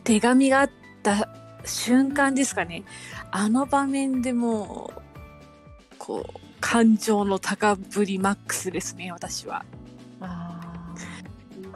[0.05, 0.71] 手紙があっ
[1.03, 1.29] た
[1.65, 2.85] 瞬間ですかね。
[3.31, 5.01] あの場面でもう
[6.09, 9.63] こう感情の高ぶりマックスですね私は。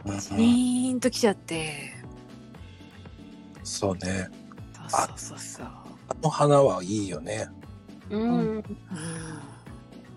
[0.06, 1.92] ジーンときちゃって。
[3.62, 4.30] そうね。
[4.88, 5.66] そうそうそう。
[5.66, 5.84] あ
[6.22, 7.46] の花はいいよね。
[8.08, 8.64] うん。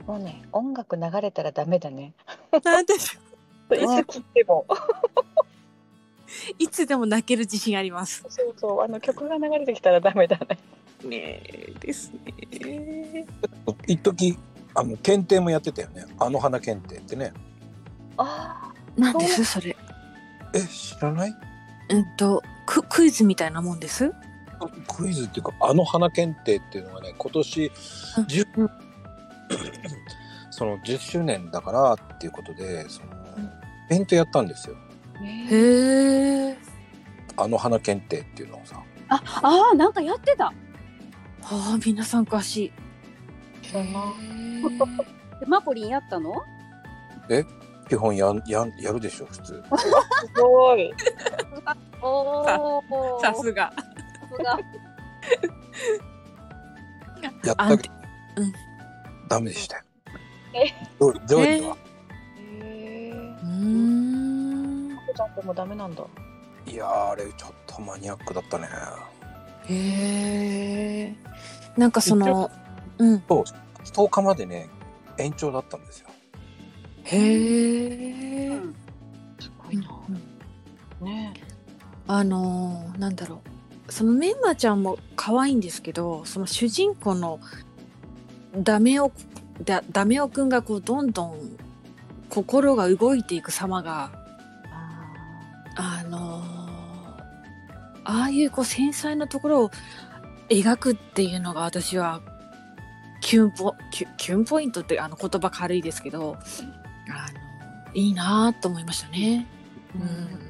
[0.07, 2.13] もうね、音楽流れたらダメだね。
[2.63, 3.19] なんでしょ
[3.69, 3.75] う。
[3.75, 4.65] いつ聴いても。
[6.57, 8.23] いつでも泣ける自信あります。
[8.29, 10.57] そうそう、あの曲が流れてきたらダメだね。
[11.05, 13.25] ねえですね。
[13.87, 14.37] 一時
[14.73, 16.05] あの検定もやってたよね。
[16.19, 17.33] あの花検定ってね。
[18.17, 19.45] あなんです？
[19.45, 19.75] それ。
[20.53, 21.35] え、知らない？
[21.89, 24.11] うんとククイズみたいなもんです？
[24.87, 27.71] クイズっていうか、あの花検定っていうのがね、今年
[28.15, 28.69] 10、
[30.49, 34.77] その10周年だからっていうことで、その、イベントやったんですよ。
[35.21, 36.57] へえ。
[37.35, 38.81] あの花検定っていうのをさ。
[39.09, 40.53] あ、あーなんかやってた。
[41.47, 43.71] ああ、皆さん詳しい。
[43.71, 43.85] で
[45.47, 46.43] マコリンやったの？
[47.29, 47.45] え？
[47.87, 49.63] 基本やんやんやるでしょ、普通。
[49.77, 50.91] すごい。
[52.01, 53.71] おーさすが。
[53.75, 53.83] さ
[54.35, 54.59] すが。
[57.43, 57.95] やったけど、
[58.37, 58.53] うん
[59.27, 59.83] ダメでしたよ。
[60.53, 60.73] え？
[60.99, 61.77] 上上位は。
[63.43, 64.89] うん。
[64.95, 66.03] マコちゃんでもダメなんだ。
[66.65, 68.67] いやー、あれちょっとマニアックだったね。
[69.69, 71.15] へえ。
[71.77, 72.51] なんかその、
[72.97, 73.23] うん。
[73.27, 73.43] そう、
[73.83, 74.69] 10日までね、
[75.17, 76.09] 延長だったんですよ。
[77.03, 78.59] へえ。
[79.39, 79.83] すごいな。
[81.01, 81.33] ね
[82.07, 83.41] あのーなんだろ
[83.87, 83.91] う。
[83.91, 87.39] そのメンマちゃんも可愛いんですけど、その主人公の
[88.57, 89.11] ダメオ
[89.63, 91.57] だダメオくんがこうどんどん
[92.29, 94.24] 心が動いていく様が
[98.05, 99.71] ああいうこう繊細なところを
[100.49, 102.21] 描くっていうのが私は
[103.21, 106.37] キュンポキュキュンポイントってあの言葉軽いですけど
[107.09, 107.31] あ
[107.87, 109.47] のいいなと思いましたね。
[109.95, 110.45] うん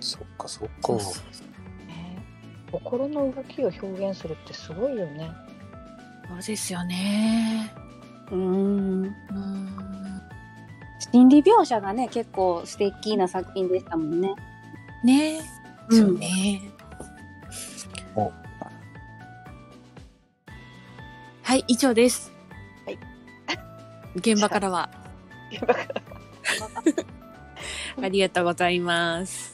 [0.00, 0.98] そっかそっか。
[2.70, 5.30] 心の動きを表現するってすごいよね。
[6.28, 7.72] そうですよね。
[8.30, 9.14] うん。
[11.12, 14.34] 心理描写がね、結構素敵な作品でしたもんね。
[15.04, 15.40] ね
[15.90, 16.74] そうね。
[21.42, 22.32] はい、以上です。
[22.86, 22.98] はい。
[24.16, 24.90] 現場からは。
[25.52, 26.02] 現場から。
[28.02, 29.53] ありがとうございます。